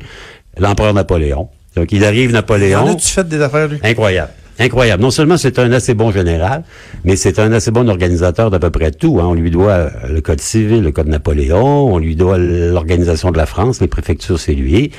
l'empereur 0.59 0.93
Napoléon. 0.93 1.49
Donc, 1.75 1.91
il 1.91 2.05
arrive 2.05 2.31
En 2.31 2.35
Napoléon. 2.35 2.87
as-tu 2.87 3.07
fait 3.09 3.27
des 3.27 3.41
affaires, 3.41 3.67
lui? 3.67 3.79
Incroyable. 3.83 4.31
Incroyable. 4.59 5.03
Non 5.03 5.11
seulement 5.11 5.39
c'est 5.39 5.59
un 5.59 5.73
assez 5.73 5.95
bon 5.95 6.12
général, 6.12 6.65
mais 7.05 7.17
c'est 7.17 7.39
un 7.39 7.51
assez 7.53 7.71
bon 7.71 7.89
organisateur 7.89 8.51
d'à 8.51 8.59
peu 8.59 8.69
près 8.69 8.91
tout. 8.91 9.19
hein. 9.21 9.25
On 9.27 9.33
lui 9.33 9.51
doit 9.51 9.89
le 10.07 10.21
code 10.21 10.43
civil, 10.43 10.83
le 10.83 10.93
code 10.93 11.09
Napoléon, 11.09 11.95
on 11.95 11.97
lui 11.99 12.15
doit 12.15 12.37
l'organisation 12.37 13.31
de 13.31 13.39
la 13.39 13.47
France, 13.47 13.81
les 13.81 13.89
préfectures, 13.89 14.39
c'est 14.39 14.53
lui. 14.53 14.91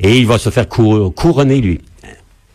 Et 0.00 0.16
il 0.16 0.26
va 0.26 0.38
se 0.38 0.48
faire 0.48 0.66
cou- 0.66 1.10
couronner, 1.10 1.60
lui. 1.60 1.82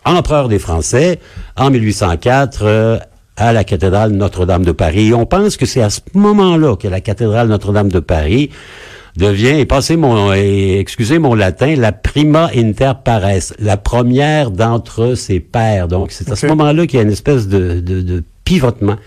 Empereur 0.05 0.47
des 0.49 0.57
Français, 0.57 1.19
en 1.55 1.69
1804, 1.69 2.59
euh, 2.63 2.97
à 3.37 3.53
la 3.53 3.63
cathédrale 3.63 4.11
Notre-Dame 4.11 4.65
de 4.65 4.71
Paris. 4.71 5.09
Et 5.09 5.13
on 5.13 5.25
pense 5.25 5.55
que 5.55 5.65
c'est 5.65 5.81
à 5.81 5.89
ce 5.89 6.01
moment-là 6.13 6.75
que 6.75 6.87
la 6.87 6.99
cathédrale 6.99 7.47
Notre-Dame 7.47 7.89
de 7.89 7.99
Paris 7.99 8.49
devient, 9.15 9.59
et 9.59 9.65
passez 9.65 9.97
mon, 9.97 10.33
et 10.33 10.79
excusez 10.79 11.17
mon 11.17 11.33
latin, 11.33 11.75
la 11.75 11.91
prima 11.91 12.51
inter 12.55 12.93
pares, 13.03 13.53
la 13.59 13.77
première 13.77 14.51
d'entre 14.51 15.15
ses 15.15 15.39
pairs. 15.39 15.87
Donc, 15.87 16.11
c'est 16.11 16.31
à 16.31 16.35
ce 16.35 16.45
moment-là 16.47 16.85
qu'il 16.85 16.97
y 16.97 16.99
a 16.99 17.03
une 17.03 17.11
espèce 17.11 17.47
de, 17.47 17.79
de, 17.79 18.01
de 18.01 18.23
pivotement. 18.43 18.97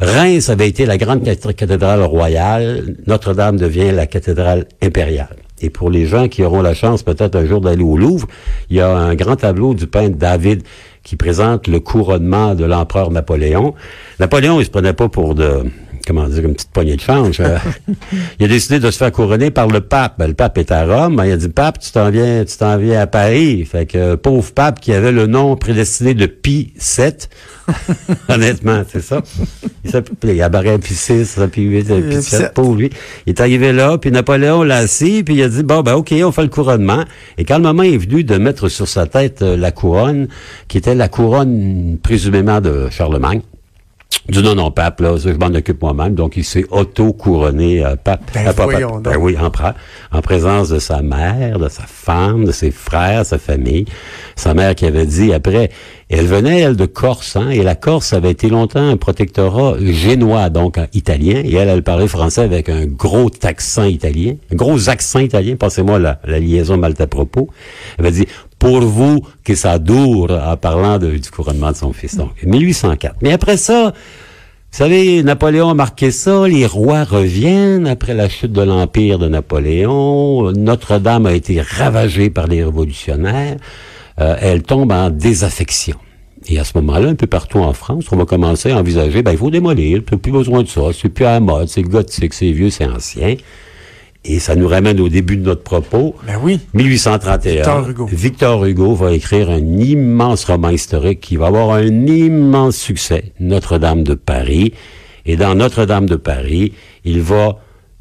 Reims 0.00 0.48
avait 0.48 0.68
été 0.68 0.84
la 0.86 0.98
grande 0.98 1.22
cath- 1.22 1.54
cathédrale 1.54 2.02
royale. 2.02 2.96
Notre-Dame 3.06 3.56
devient 3.56 3.92
la 3.92 4.06
cathédrale 4.06 4.66
impériale. 4.82 5.36
Et 5.60 5.70
pour 5.70 5.90
les 5.90 6.06
gens 6.06 6.26
qui 6.26 6.42
auront 6.42 6.62
la 6.62 6.74
chance 6.74 7.04
peut-être 7.04 7.36
un 7.36 7.46
jour 7.46 7.60
d'aller 7.60 7.84
au 7.84 7.96
Louvre, 7.96 8.26
il 8.68 8.76
y 8.78 8.80
a 8.80 8.88
un 8.96 9.14
grand 9.14 9.36
tableau 9.36 9.74
du 9.74 9.86
peintre 9.86 10.16
David 10.16 10.64
qui 11.02 11.16
présente 11.16 11.66
le 11.66 11.80
couronnement 11.80 12.54
de 12.54 12.64
l'empereur 12.64 13.10
Napoléon. 13.10 13.74
Napoléon, 14.20 14.60
il 14.60 14.64
se 14.64 14.70
prenait 14.70 14.92
pas 14.92 15.08
pour 15.08 15.34
de, 15.34 15.64
comment 16.06 16.28
dire, 16.28 16.44
une 16.44 16.54
petite 16.54 16.70
poignée 16.70 16.96
de 16.96 17.00
change. 17.00 17.40
Euh, 17.40 17.58
il 18.38 18.44
a 18.46 18.48
décidé 18.48 18.78
de 18.80 18.90
se 18.90 18.96
faire 18.98 19.12
couronner 19.12 19.50
par 19.50 19.68
le 19.68 19.80
pape. 19.80 20.14
Ben, 20.18 20.26
le 20.26 20.34
pape 20.34 20.58
est 20.58 20.70
à 20.70 20.84
Rome. 20.84 21.20
Il 21.24 21.30
a 21.30 21.36
dit, 21.36 21.48
pape, 21.48 21.78
tu 21.78 21.90
t'en 21.92 22.10
viens, 22.10 22.44
tu 22.44 22.56
t'en 22.56 22.76
viens 22.78 23.00
à 23.00 23.06
Paris. 23.06 23.64
Fait 23.64 23.86
que, 23.86 23.98
euh, 23.98 24.16
pauvre 24.16 24.52
pape 24.52 24.80
qui 24.80 24.92
avait 24.92 25.12
le 25.12 25.26
nom 25.26 25.56
prédestiné 25.56 26.14
de 26.14 26.26
Pi 26.26 26.72
7. 26.76 27.28
Honnêtement, 28.28 28.82
c'est 28.90 29.02
ça. 29.02 29.22
Il 29.84 29.90
s'appelait, 29.90 30.36
il 30.36 30.42
apparaît 30.42 30.78
Pi 30.78 30.94
6, 30.94 31.38
Pi 31.50 31.62
8, 31.62 31.90
Euh, 31.90 32.00
Pi 32.00 32.08
Pi 32.16 32.22
7, 32.22 32.22
sept. 32.22 32.54
pauvre 32.54 32.76
lui. 32.76 32.90
Il 33.26 33.30
est 33.30 33.40
arrivé 33.40 33.72
là, 33.72 33.98
puis 33.98 34.10
Napoléon 34.10 34.62
l'a 34.62 34.78
assis, 34.78 35.22
puis 35.22 35.34
il 35.36 35.42
a 35.42 35.48
dit, 35.48 35.62
bon, 35.62 35.82
ben, 35.82 35.94
OK, 35.94 36.12
on 36.24 36.32
fait 36.32 36.42
le 36.42 36.48
couronnement. 36.48 37.04
Et 37.38 37.44
quand 37.44 37.56
le 37.56 37.62
moment 37.62 37.82
est 37.82 37.96
venu 37.96 38.24
de 38.24 38.36
mettre 38.36 38.68
sur 38.68 38.88
sa 38.88 39.06
tête 39.06 39.42
euh, 39.42 39.56
la 39.56 39.70
couronne, 39.70 40.28
qui 40.68 40.78
était 40.78 40.94
la 40.94 41.08
couronne, 41.08 41.98
présumément, 42.02 42.60
de 42.60 42.88
Charlemagne, 42.90 43.40
du 44.28 44.42
non 44.42 44.54
non 44.54 44.70
pape 44.70 45.00
là, 45.00 45.16
je 45.16 45.30
m'en 45.30 45.46
occupe 45.46 45.82
moi-même, 45.82 46.14
donc 46.14 46.36
il 46.36 46.44
s'est 46.44 46.64
auto-couronné 46.70 47.84
euh, 47.84 47.96
pape. 47.96 48.30
Ben, 48.34 48.46
euh, 48.46 48.80
donc. 48.80 49.02
Ben 49.02 49.16
oui, 49.16 49.36
en, 49.38 49.50
en 50.16 50.22
présence 50.22 50.68
de 50.68 50.78
sa 50.78 51.02
mère, 51.02 51.58
de 51.58 51.68
sa 51.68 51.82
femme, 51.82 52.44
de 52.44 52.52
ses 52.52 52.70
frères, 52.70 53.24
sa 53.26 53.38
famille. 53.38 53.86
Sa 54.36 54.54
mère 54.54 54.74
qui 54.74 54.86
avait 54.86 55.06
dit 55.06 55.32
après, 55.32 55.70
elle 56.08 56.26
venait 56.26 56.60
elle 56.60 56.76
de 56.76 56.86
Corse, 56.86 57.36
hein, 57.36 57.50
et 57.50 57.62
la 57.62 57.74
Corse 57.74 58.12
avait 58.12 58.30
été 58.30 58.48
longtemps 58.48 58.86
un 58.86 58.96
protectorat 58.96 59.76
génois, 59.80 60.50
donc 60.50 60.78
italien, 60.92 61.42
et 61.44 61.54
elle, 61.54 61.68
elle 61.68 61.82
parlait 61.82 62.08
français 62.08 62.42
avec 62.42 62.68
un 62.68 62.86
gros 62.86 63.30
accent 63.42 63.84
italien, 63.84 64.34
un 64.52 64.56
gros 64.56 64.88
accent 64.88 65.20
italien. 65.20 65.56
Passez-moi 65.56 65.98
la, 65.98 66.20
la 66.24 66.38
liaison 66.38 66.76
mal 66.76 66.94
à 66.98 67.06
propos. 67.06 67.48
Elle 67.98 68.06
avait 68.06 68.14
dit 68.16 68.26
pour 68.62 68.80
vous 68.82 69.18
que 69.42 69.56
ça 69.56 69.80
dure 69.80 70.30
en 70.30 70.56
parlant 70.56 70.96
du 70.96 71.20
couronnement 71.34 71.72
de 71.72 71.76
son 71.76 71.92
fils. 71.92 72.16
Donc, 72.16 72.30
1804. 72.44 73.16
Mais 73.20 73.32
après 73.32 73.56
ça, 73.56 73.92
vous 73.92 74.78
savez, 74.78 75.24
Napoléon 75.24 75.70
a 75.70 75.74
marqué 75.74 76.12
ça, 76.12 76.46
les 76.46 76.64
rois 76.64 77.02
reviennent 77.02 77.88
après 77.88 78.14
la 78.14 78.28
chute 78.28 78.52
de 78.52 78.62
l'Empire 78.62 79.18
de 79.18 79.26
Napoléon, 79.26 80.52
Notre-Dame 80.52 81.26
a 81.26 81.32
été 81.32 81.60
ravagée 81.60 82.30
par 82.30 82.46
les 82.46 82.62
révolutionnaires, 82.64 83.56
Euh, 84.20 84.36
elle 84.40 84.62
tombe 84.62 84.92
en 84.92 85.08
désaffection. 85.08 85.96
Et 86.46 86.58
à 86.58 86.64
ce 86.64 86.72
moment-là, 86.76 87.08
un 87.08 87.14
peu 87.14 87.26
partout 87.26 87.60
en 87.60 87.72
France, 87.72 88.04
on 88.12 88.16
va 88.16 88.26
commencer 88.26 88.70
à 88.70 88.76
envisager, 88.76 89.22
ben, 89.22 89.32
il 89.32 89.38
faut 89.38 89.50
démolir, 89.50 90.02
t'as 90.04 90.18
plus 90.18 90.32
besoin 90.32 90.62
de 90.62 90.68
ça, 90.68 90.82
c'est 90.92 91.08
plus 91.08 91.24
à 91.24 91.32
la 91.32 91.40
mode, 91.40 91.68
c'est 91.68 91.82
gothique, 91.82 92.34
c'est 92.34 92.52
vieux, 92.52 92.68
c'est 92.68 92.84
ancien. 92.84 93.36
Et 94.24 94.38
ça 94.38 94.54
nous 94.54 94.68
ramène 94.68 95.00
au 95.00 95.08
début 95.08 95.36
de 95.36 95.42
notre 95.42 95.62
propos. 95.62 96.14
Ben 96.26 96.38
oui. 96.40 96.60
1831. 96.74 97.54
Victor 97.54 97.88
Hugo. 97.88 98.06
Victor 98.06 98.64
Hugo 98.64 98.94
va 98.94 99.12
écrire 99.12 99.50
un 99.50 99.78
immense 99.78 100.44
roman 100.44 100.70
historique 100.70 101.20
qui 101.20 101.36
va 101.36 101.48
avoir 101.48 101.72
un 101.72 102.06
immense 102.06 102.76
succès, 102.76 103.32
Notre-Dame 103.40 104.04
de 104.04 104.14
Paris. 104.14 104.74
Et 105.26 105.36
dans 105.36 105.54
Notre-Dame 105.56 106.06
de 106.06 106.16
Paris, 106.16 106.72
il 107.04 107.20
va 107.20 107.58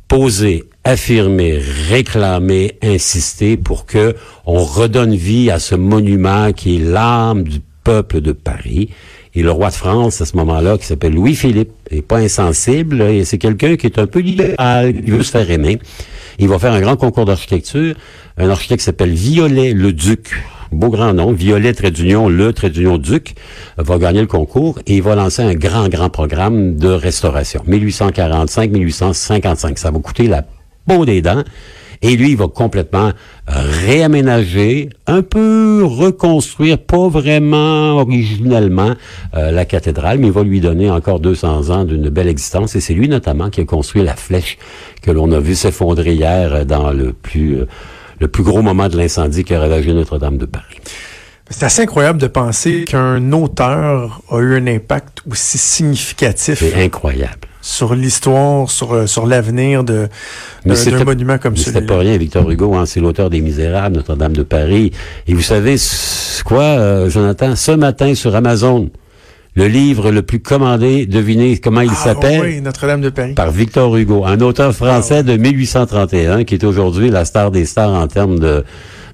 poser, 0.07 0.65
affirmer, 0.83 1.59
réclamer, 1.89 2.77
insister 2.83 3.57
pour 3.57 3.85
que 3.85 4.15
on 4.45 4.63
redonne 4.63 5.15
vie 5.15 5.49
à 5.49 5.57
ce 5.57 5.73
monument 5.73 6.51
qui 6.53 6.75
est 6.75 6.79
l'âme 6.79 7.43
du 7.43 7.61
peuple 7.83 8.21
de 8.21 8.31
Paris. 8.31 8.89
Et 9.33 9.43
le 9.43 9.51
roi 9.51 9.69
de 9.69 9.73
France, 9.73 10.21
à 10.21 10.25
ce 10.25 10.35
moment-là, 10.37 10.77
qui 10.77 10.85
s'appelle 10.85 11.13
Louis-Philippe, 11.13 11.71
est 11.89 12.01
pas 12.01 12.17
insensible, 12.17 13.01
et 13.01 13.23
c'est 13.23 13.37
quelqu'un 13.37 13.77
qui 13.77 13.85
est 13.85 13.97
un 13.97 14.07
peu 14.07 14.19
libéral, 14.19 14.93
qui 14.93 15.11
veut 15.11 15.23
se 15.23 15.31
faire 15.31 15.49
aimer. 15.49 15.79
Il 16.39 16.49
va 16.49 16.59
faire 16.59 16.73
un 16.73 16.81
grand 16.81 16.97
concours 16.97 17.23
d'architecture. 17.25 17.95
Un 18.37 18.49
architecte 18.49 18.79
qui 18.79 18.85
s'appelle 18.85 19.11
Violet 19.11 19.73
le 19.73 19.93
Duc. 19.93 20.33
Beau 20.71 20.89
grand 20.89 21.13
nom. 21.13 21.33
Violet 21.33 21.73
trait 21.73 21.91
d'union, 21.91 22.29
le 22.29 22.53
trait 22.53 22.69
d'union 22.69 22.97
Duc 22.97 23.35
va 23.77 23.97
gagner 23.97 24.21
le 24.21 24.27
concours 24.27 24.79
et 24.87 24.95
il 24.95 25.03
va 25.03 25.15
lancer 25.15 25.41
un 25.41 25.53
grand, 25.53 25.89
grand 25.89 26.09
programme 26.09 26.77
de 26.77 26.87
restauration. 26.87 27.61
1845-1855. 27.67 29.77
Ça 29.77 29.91
va 29.91 29.99
coûter 29.99 30.27
la 30.27 30.45
peau 30.87 31.05
des 31.05 31.21
dents. 31.21 31.43
Et 32.01 32.15
lui, 32.15 32.31
il 32.31 32.37
va 32.37 32.47
complètement 32.47 33.11
réaménager, 33.47 34.89
un 35.05 35.21
peu 35.21 35.83
reconstruire, 35.83 36.79
pas 36.79 37.09
vraiment 37.09 37.97
originellement, 37.97 38.93
euh, 39.35 39.51
la 39.51 39.65
cathédrale, 39.65 40.17
mais 40.17 40.27
il 40.27 40.33
va 40.33 40.43
lui 40.43 40.61
donner 40.61 40.89
encore 40.89 41.19
200 41.19 41.69
ans 41.69 41.85
d'une 41.85 42.09
belle 42.09 42.27
existence. 42.27 42.75
Et 42.75 42.81
c'est 42.81 42.93
lui 42.93 43.07
notamment 43.07 43.49
qui 43.49 43.61
a 43.61 43.65
construit 43.65 44.03
la 44.03 44.15
flèche 44.15 44.57
que 45.01 45.11
l'on 45.11 45.31
a 45.31 45.39
vu 45.39 45.53
s'effondrer 45.53 46.13
hier 46.13 46.53
euh, 46.53 46.63
dans 46.63 46.91
le 46.91 47.13
plus, 47.13 47.59
euh, 47.59 47.67
le 48.19 48.27
plus 48.27 48.43
gros 48.43 48.61
moment 48.61 48.87
de 48.87 48.97
l'incendie 48.97 49.43
qui 49.43 49.53
a 49.53 49.59
ravagé 49.59 49.93
Notre-Dame 49.93 50.37
de 50.37 50.45
Paris. 50.45 50.77
C'est 51.51 51.65
assez 51.65 51.81
incroyable 51.81 52.19
de 52.19 52.27
penser 52.27 52.85
qu'un 52.85 53.31
auteur 53.33 54.21
a 54.29 54.39
eu 54.39 54.55
un 54.55 54.67
impact 54.67 55.21
aussi 55.29 55.57
significatif 55.57 56.59
C'est 56.59 56.81
incroyable. 56.81 57.50
Sur 57.61 57.93
l'histoire, 57.95 58.69
sur, 58.69 58.93
euh, 58.93 59.05
sur 59.07 59.25
l'avenir 59.27 59.83
de, 59.83 60.07
d'un 60.65 61.03
monument 61.03 61.37
comme 61.37 61.53
Mais 61.53 61.59
C'était 61.59 61.73
celui-là. 61.79 61.93
pas 61.93 61.99
rien, 61.99 62.17
Victor 62.17 62.49
Hugo, 62.49 62.73
hein, 62.75 62.85
c'est 62.85 62.99
l'auteur 62.99 63.29
des 63.29 63.41
Misérables, 63.41 63.95
Notre-Dame 63.97 64.33
de 64.33 64.43
Paris. 64.43 64.91
Et 65.27 65.33
vous 65.33 65.41
savez 65.41 65.75
quoi, 66.43 66.63
euh, 66.63 67.09
Jonathan? 67.09 67.55
Ce 67.55 67.71
matin 67.71 68.15
sur 68.15 68.35
Amazon, 68.35 68.89
le 69.55 69.67
livre 69.67 70.11
le 70.11 70.21
plus 70.21 70.39
commandé, 70.39 71.05
devinez 71.05 71.57
comment 71.59 71.81
il 71.81 71.91
Ah, 71.91 71.95
s'appelle? 71.95 72.41
oui, 72.41 72.61
Notre-Dame 72.61 73.01
de 73.01 73.09
Paris. 73.09 73.33
Par 73.33 73.51
Victor 73.51 73.95
Hugo, 73.97 74.25
un 74.25 74.39
auteur 74.41 74.73
français 74.73 75.17
Ah, 75.19 75.23
de 75.23 75.37
1831, 75.37 76.43
qui 76.45 76.55
est 76.55 76.63
aujourd'hui 76.63 77.09
la 77.09 77.25
star 77.25 77.51
des 77.51 77.65
stars 77.65 77.93
en 77.93 78.07
termes 78.07 78.39
de, 78.39 78.63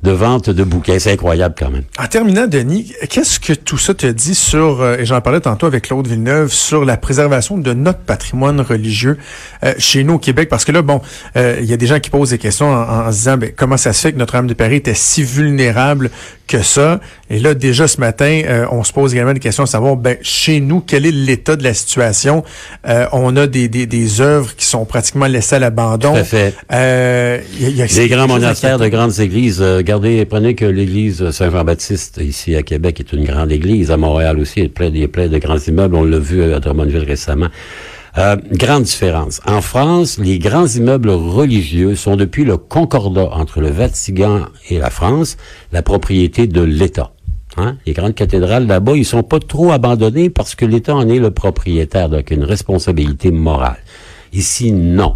de 0.04 0.12
vente 0.12 0.50
de 0.50 0.64
bouquins. 0.64 1.00
C'est 1.00 1.12
incroyable 1.12 1.56
quand 1.58 1.70
même. 1.70 1.84
En 2.00 2.08
terminant, 2.08 2.48
Denis, 2.48 2.94
qu'est-ce 3.10 3.40
que 3.40 3.54
tout 3.54 3.78
ça 3.78 3.94
te 3.94 4.08
dit 4.08 4.36
sur, 4.36 4.82
euh, 4.82 4.98
et 4.98 5.06
j'en 5.06 5.22
parlais 5.22 5.40
tantôt 5.40 5.66
avec 5.68 5.86
Claude 5.88 6.08
Villeneuve, 6.08 6.52
sur 6.52 6.86
la 6.86 6.98
préservation 6.98 7.58
de 7.58 7.74
notre 7.74 8.00
patrimoine 8.00 8.62
religieux 8.62 9.18
euh, 9.64 9.74
chez 9.78 10.04
nous 10.04 10.16
au 10.16 10.20
Québec? 10.20 10.50
Parce 10.50 10.66
que 10.66 10.72
là, 10.72 10.82
bon, 10.82 11.02
euh, 11.36 11.58
il 11.60 11.66
y 11.66 11.74
a 11.74 11.78
des 11.78 11.88
gens 11.88 12.00
qui 12.00 12.10
posent 12.10 12.30
des 12.32 12.38
questions 12.38 12.68
en, 12.72 13.08
en 13.08 13.12
se 13.12 13.18
disant, 13.18 13.38
ben, 13.38 13.52
comment 13.56 13.78
ça 13.78 13.94
se 13.94 14.02
fait 14.02 14.14
que 14.14 14.18
Notre-Dame 14.18 14.48
de 14.48 14.54
Paris 14.54 14.76
était 14.78 14.94
si 14.94 15.24
vulnérable 15.24 16.10
que 16.48 16.62
ça? 16.62 17.00
Et 17.30 17.40
là, 17.40 17.54
déjà 17.54 17.88
ce 17.88 18.00
matin, 18.00 18.42
euh, 18.46 18.66
on 18.72 18.84
se 18.84 18.94
pose 18.94 19.14
également 19.14 19.34
des 19.34 19.40
questions 19.40 19.64
à 19.64 19.68
savoir, 19.68 19.96
ben, 19.98 20.18
chez 20.22 20.60
nous, 20.60 20.80
quel 20.80 21.06
est 21.06 21.12
l'état 21.12 21.56
de 21.56 21.64
la 21.64 21.74
situation? 21.74 22.44
Euh, 22.88 23.06
on 23.12 23.36
a 23.36 23.48
des, 23.48 23.68
des, 23.68 23.86
des 23.86 24.22
œuvres 24.22 24.56
qui 24.56 24.66
sont 24.66 24.86
pratiquement 24.86 25.26
laissées 25.28 25.56
à 25.56 25.60
l'abandon. 25.60 26.14
Tout 26.14 26.20
à 26.20 26.24
fait. 26.24 26.54
Euh, 26.72 27.40
il 27.60 27.62
y 27.64 27.66
a- 27.66 27.70
il 27.70 27.78
y 27.78 27.82
a- 27.82 27.88
Des 27.88 28.08
grands 28.08 28.28
monastères, 28.28 28.78
de 28.80 28.88
grandes 28.88 29.20
églises. 29.20 29.62
Regardez, 29.88 30.26
prenez 30.26 30.54
que 30.54 30.66
l'église 30.66 31.32
Saint-Jean-Baptiste, 31.32 32.20
ici 32.22 32.58
à 32.58 32.62
Québec, 32.62 33.00
est 33.00 33.14
une 33.14 33.24
grande 33.24 33.54
église. 33.54 33.90
À 33.90 33.96
Montréal 33.96 34.38
aussi, 34.38 34.60
il 34.60 34.64
y 34.64 34.66
a 34.66 34.70
plein, 34.70 34.88
il 34.88 34.98
y 34.98 35.04
a 35.06 35.08
plein 35.08 35.30
de 35.30 35.38
grands 35.38 35.60
immeubles. 35.60 35.96
On 35.96 36.04
l'a 36.04 36.20
vu 36.20 36.44
à 36.44 36.60
Drummondville 36.60 37.06
récemment. 37.06 37.48
Euh, 38.18 38.36
grande 38.52 38.84
différence. 38.84 39.40
En 39.46 39.62
France, 39.62 40.20
les 40.20 40.40
grands 40.40 40.68
immeubles 40.68 41.12
religieux 41.12 41.96
sont 41.96 42.18
depuis 42.18 42.44
le 42.44 42.58
concordat 42.58 43.30
entre 43.32 43.62
le 43.62 43.70
Vatican 43.70 44.48
et 44.70 44.78
la 44.78 44.90
France 44.90 45.38
la 45.72 45.82
propriété 45.84 46.48
de 46.48 46.64
l'État. 46.64 47.14
Hein? 47.56 47.78
Les 47.86 47.94
grandes 47.94 48.14
cathédrales 48.14 48.68
là-bas, 48.68 48.98
ils 48.98 49.06
sont 49.06 49.24
pas 49.24 49.40
trop 49.40 49.72
abandonnés 49.72 50.30
parce 50.30 50.54
que 50.54 50.66
l'État 50.66 50.98
en 50.98 51.08
est 51.08 51.20
le 51.20 51.32
propriétaire, 51.32 52.10
donc 52.10 52.30
une 52.32 52.44
responsabilité 52.44 53.32
morale. 53.32 53.78
Ici, 54.34 54.74
non. 54.74 55.16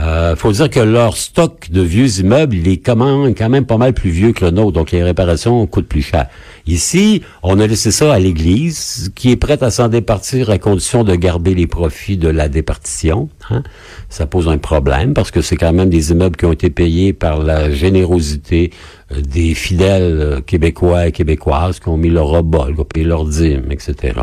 Euh, 0.00 0.36
faut 0.36 0.52
dire 0.52 0.70
que 0.70 0.80
leur 0.80 1.16
stock 1.16 1.70
de 1.70 1.82
vieux 1.82 2.20
immeubles, 2.20 2.56
il 2.56 2.68
est 2.68 2.78
quand 2.78 2.96
même, 2.96 3.66
pas 3.66 3.76
mal 3.76 3.92
plus 3.92 4.10
vieux 4.10 4.32
que 4.32 4.44
le 4.44 4.50
nôtre, 4.50 4.72
donc 4.72 4.90
les 4.90 5.02
réparations 5.02 5.66
coûtent 5.66 5.88
plus 5.88 6.02
cher. 6.02 6.28
Ici, 6.66 7.22
on 7.42 7.58
a 7.58 7.66
laissé 7.66 7.90
ça 7.90 8.12
à 8.12 8.18
l'Église, 8.18 9.12
qui 9.14 9.30
est 9.30 9.36
prête 9.36 9.62
à 9.62 9.70
s'en 9.70 9.88
départir 9.88 10.50
à 10.50 10.58
condition 10.58 11.04
de 11.04 11.14
garder 11.14 11.54
les 11.54 11.66
profits 11.66 12.16
de 12.16 12.28
la 12.28 12.48
départition. 12.48 13.28
Hein. 13.50 13.62
Ça 14.08 14.26
pose 14.26 14.48
un 14.48 14.58
problème 14.58 15.14
parce 15.14 15.30
que 15.30 15.40
c'est 15.40 15.56
quand 15.56 15.72
même 15.72 15.90
des 15.90 16.12
immeubles 16.12 16.36
qui 16.36 16.46
ont 16.46 16.52
été 16.52 16.70
payés 16.70 17.12
par 17.12 17.42
la 17.42 17.70
générosité 17.70 18.70
euh, 19.12 19.20
des 19.20 19.54
fidèles 19.54 20.20
euh, 20.20 20.40
québécois 20.40 21.08
et 21.08 21.12
québécoises 21.12 21.80
qui 21.80 21.88
ont 21.88 21.96
mis 21.96 22.10
leur 22.10 22.26
robol, 22.26 22.74
qui 22.74 22.80
ont 22.80 22.84
payé 22.84 23.06
leur 23.06 23.24
dîme, 23.24 23.70
etc. 23.70 24.14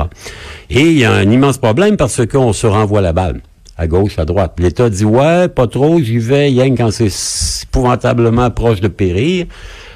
Et 0.70 0.82
il 0.82 0.98
y 0.98 1.06
a 1.06 1.12
un 1.12 1.30
immense 1.30 1.58
problème 1.58 1.98
parce 1.98 2.26
qu'on 2.26 2.54
se 2.54 2.68
renvoie 2.68 3.02
la 3.02 3.14
balle 3.14 3.42
à 3.80 3.88
gauche, 3.88 4.20
à 4.20 4.26
droite. 4.26 4.56
L'État 4.60 4.90
dit 4.90 5.06
ouais, 5.06 5.48
pas 5.48 5.66
trop, 5.66 6.00
j'y 6.02 6.20
vais, 6.20 6.48
rien 6.48 6.76
quand 6.76 6.92
c'est 6.92 7.08
épouvantablement 7.64 8.52
proche 8.52 8.82
de 8.82 8.90
périr. 8.90 9.46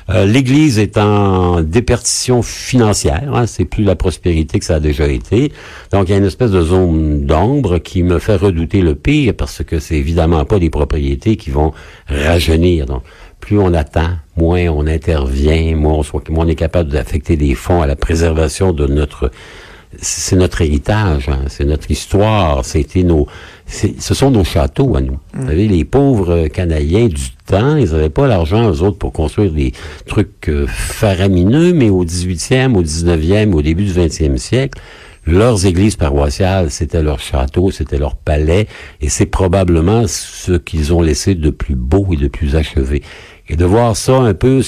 Euh, 0.09 0.25
L'Église 0.25 0.79
est 0.79 0.97
en 0.97 1.61
dépertition 1.61 2.41
financière, 2.41 3.29
hein, 3.33 3.45
c'est 3.45 3.65
plus 3.65 3.83
la 3.83 3.95
prospérité 3.95 4.59
que 4.59 4.65
ça 4.65 4.75
a 4.75 4.79
déjà 4.79 5.07
été. 5.07 5.51
Donc 5.91 6.07
il 6.07 6.11
y 6.11 6.15
a 6.15 6.17
une 6.17 6.25
espèce 6.25 6.51
de 6.51 6.61
zone 6.61 7.25
d'ombre 7.25 7.77
qui 7.77 8.03
me 8.03 8.19
fait 8.19 8.35
redouter 8.35 8.81
le 8.81 8.95
pire 8.95 9.33
parce 9.37 9.63
que 9.63 9.79
c'est 9.79 9.95
évidemment 9.95 10.45
pas 10.45 10.59
des 10.59 10.69
propriétés 10.69 11.35
qui 11.35 11.51
vont 11.51 11.73
rajeunir. 12.07 12.85
Donc 12.85 13.03
plus 13.41 13.59
on 13.59 13.73
attend, 13.73 14.11
moins 14.37 14.67
on 14.69 14.87
intervient, 14.87 15.75
moins 15.75 15.95
on, 15.95 16.03
soit, 16.03 16.29
moins 16.29 16.45
on 16.45 16.49
est 16.49 16.55
capable 16.55 16.89
d'affecter 16.89 17.35
des 17.35 17.53
fonds 17.55 17.81
à 17.81 17.87
la 17.87 17.97
préservation 17.97 18.71
de 18.71 18.87
notre 18.87 19.29
c'est 20.01 20.35
notre 20.35 20.61
héritage, 20.61 21.29
hein, 21.29 21.41
c'est 21.47 21.65
notre 21.65 21.89
histoire, 21.91 22.65
c'était 22.65 23.03
nos, 23.03 23.27
ce 23.67 24.13
sont 24.13 24.31
nos 24.31 24.43
châteaux 24.43 24.95
à 24.95 25.01
nous. 25.01 25.19
Vous 25.33 25.47
savez, 25.47 25.67
les 25.67 25.85
pauvres 25.85 26.47
Canadiens 26.47 27.07
du 27.07 27.31
temps, 27.45 27.75
ils 27.75 27.91
n'avaient 27.91 28.09
pas 28.09 28.27
l'argent, 28.27 28.71
eux 28.71 28.81
autres, 28.81 28.97
pour 28.97 29.13
construire 29.13 29.51
des 29.51 29.73
trucs 30.07 30.49
euh, 30.49 30.65
faramineux, 30.67 31.73
mais 31.73 31.89
au 31.89 32.05
18e, 32.05 32.75
au 32.75 32.83
19e, 32.83 33.53
au 33.53 33.61
début 33.61 33.85
du 33.85 33.93
20e 33.93 34.37
siècle, 34.37 34.79
leurs 35.25 35.65
églises 35.65 35.95
paroissiales, 35.95 36.69
c'était 36.69 37.01
leur 37.01 37.19
château, 37.19 37.71
c'était 37.71 37.97
leur 37.97 38.15
palais, 38.15 38.67
et 39.01 39.09
c'est 39.09 39.25
probablement 39.25 40.03
ce 40.07 40.53
qu'ils 40.53 40.93
ont 40.93 41.01
laissé 41.01 41.35
de 41.35 41.49
plus 41.49 41.75
beau 41.75 42.07
et 42.11 42.17
de 42.17 42.27
plus 42.27 42.55
achevé. 42.55 43.03
Et 43.47 43.55
de 43.55 43.65
voir 43.65 43.95
ça 43.95 44.17
un 44.17 44.33
peu 44.33 44.61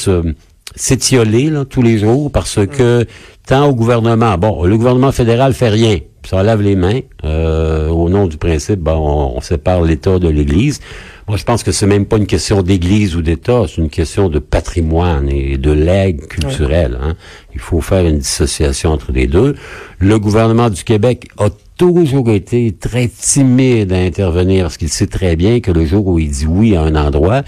s'étioler 0.76 1.52
tous 1.70 1.82
les 1.82 1.98
jours, 1.98 2.32
parce 2.32 2.66
que 2.66 3.06
tant 3.46 3.68
au 3.68 3.76
gouvernement, 3.76 4.38
bon, 4.38 4.64
le 4.64 4.78
gouvernement 4.78 5.12
fédéral 5.12 5.54
fait 5.54 5.70
rien, 5.70 6.00
ça 6.26 6.44
lave 6.44 6.62
les 6.62 6.76
mains. 6.76 7.00
Euh, 7.24 7.90
au 7.90 8.10
nom 8.10 8.28
du 8.28 8.38
principe, 8.38 8.80
bon, 8.80 9.34
on, 9.36 9.42
sépare 9.42 9.82
l'État 9.82 10.20
de 10.20 10.28
l'Église. 10.28 10.80
Moi, 11.28 11.38
je 11.38 11.44
pense 11.44 11.64
que 11.64 11.72
c'est 11.72 11.88
même 11.88 12.06
pas 12.06 12.18
une 12.18 12.28
question 12.28 12.62
d'Église 12.62 13.16
ou 13.16 13.22
d'État, 13.22 13.64
c'est 13.68 13.82
une 13.82 13.90
question 13.90 14.30
de 14.30 14.40
patrimoine 14.40 15.28
et 15.30 15.58
de 15.58 15.72
legs 15.72 16.28
culturel. 16.28 17.00
Hein. 17.02 17.16
Il 17.54 17.60
faut 17.60 17.82
faire 17.82 18.06
une 18.06 18.20
dissociation 18.20 18.92
entre 18.92 19.12
les 19.12 19.28
deux. 19.28 19.56
Le 20.00 20.20
gouvernement 20.20 20.70
du 20.70 20.84
Québec 20.84 21.28
a 21.40 21.50
toujours 21.78 22.30
été 22.30 22.72
très 22.74 23.08
timide 23.08 23.92
à 23.92 23.98
intervenir 23.98 24.66
parce 24.66 24.78
qu'il 24.78 24.90
sait 24.90 25.08
très 25.08 25.36
bien 25.36 25.60
que 25.60 25.72
le 25.72 25.86
jour 25.86 26.08
où 26.08 26.20
il 26.20 26.30
dit 26.30 26.46
oui 26.48 26.76
à 26.76 26.82
un 26.82 26.96
endroit, 26.96 27.42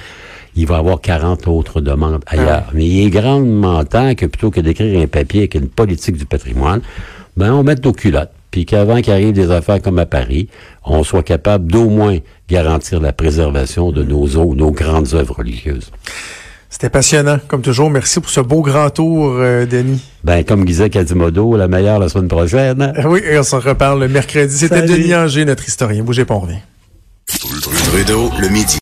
il 0.58 0.68
va 0.68 0.78
avoir 0.78 1.00
40 1.00 1.48
autres 1.48 1.82
demandes 1.82 2.22
ailleurs. 2.28 2.66
Ah. 2.68 2.72
Mais 2.74 2.86
il 2.86 3.08
est 3.08 3.10
grandement 3.10 3.84
temps 3.86 4.16
que 4.16 4.26
plutôt 4.26 4.52
que 4.52 4.60
d'écrire 4.60 5.02
un 5.02 5.08
papier 5.08 5.42
avec 5.42 5.56
une 5.56 5.70
politique 5.70 6.18
du 6.18 6.26
patrimoine, 6.26 6.82
ben 7.38 7.54
on 7.54 7.64
mette 7.64 7.86
nos 7.86 7.94
culottes 7.94 8.32
puis 8.52 8.66
qu'avant 8.66 9.02
qu'il 9.02 9.14
arrive 9.14 9.34
des 9.34 9.52
affaires 9.52 9.82
comme 9.82 10.00
à 10.00 10.06
Paris, 10.06 10.48
on 10.84 11.04
soit 11.04 11.24
capable 11.24 11.72
d'au 11.72 11.90
moins 11.90 12.18
garantir 12.50 13.00
la 13.00 13.14
préservation 13.14 13.92
de 13.92 14.04
nos 14.04 14.26
eaux, 14.38 14.56
nos 14.56 14.72
grandes 14.72 15.14
œuvres 15.14 15.36
religieuses. 15.36 15.92
C'était 16.70 16.90
passionnant, 16.90 17.40
comme 17.48 17.62
toujours. 17.62 17.90
Merci 17.90 18.20
pour 18.20 18.30
ce 18.30 18.42
beau 18.42 18.62
grand 18.62 18.90
tour, 18.90 19.36
euh, 19.38 19.66
Denis. 19.66 20.04
Ben, 20.24 20.44
comme 20.44 20.66
disait 20.66 20.90
Quasimodo, 20.90 21.56
la 21.56 21.68
meilleure 21.68 22.00
la 22.00 22.10
semaine 22.10 22.28
prochaine. 22.28 22.94
Oui, 23.06 23.22
et 23.30 23.38
on 23.38 23.44
s'en 23.44 23.60
reparle 23.60 24.02
le 24.02 24.10
mercredi. 24.10 24.58
C'était 24.58 24.82
Denis 24.82 25.16
Anger, 25.16 25.46
notre 25.46 25.68
historien. 25.68 26.04
Bougez 26.04 26.26
pas, 26.26 26.34
on 26.34 26.40
revient. 26.40 26.60
le 28.42 28.50
midi. 28.50 28.76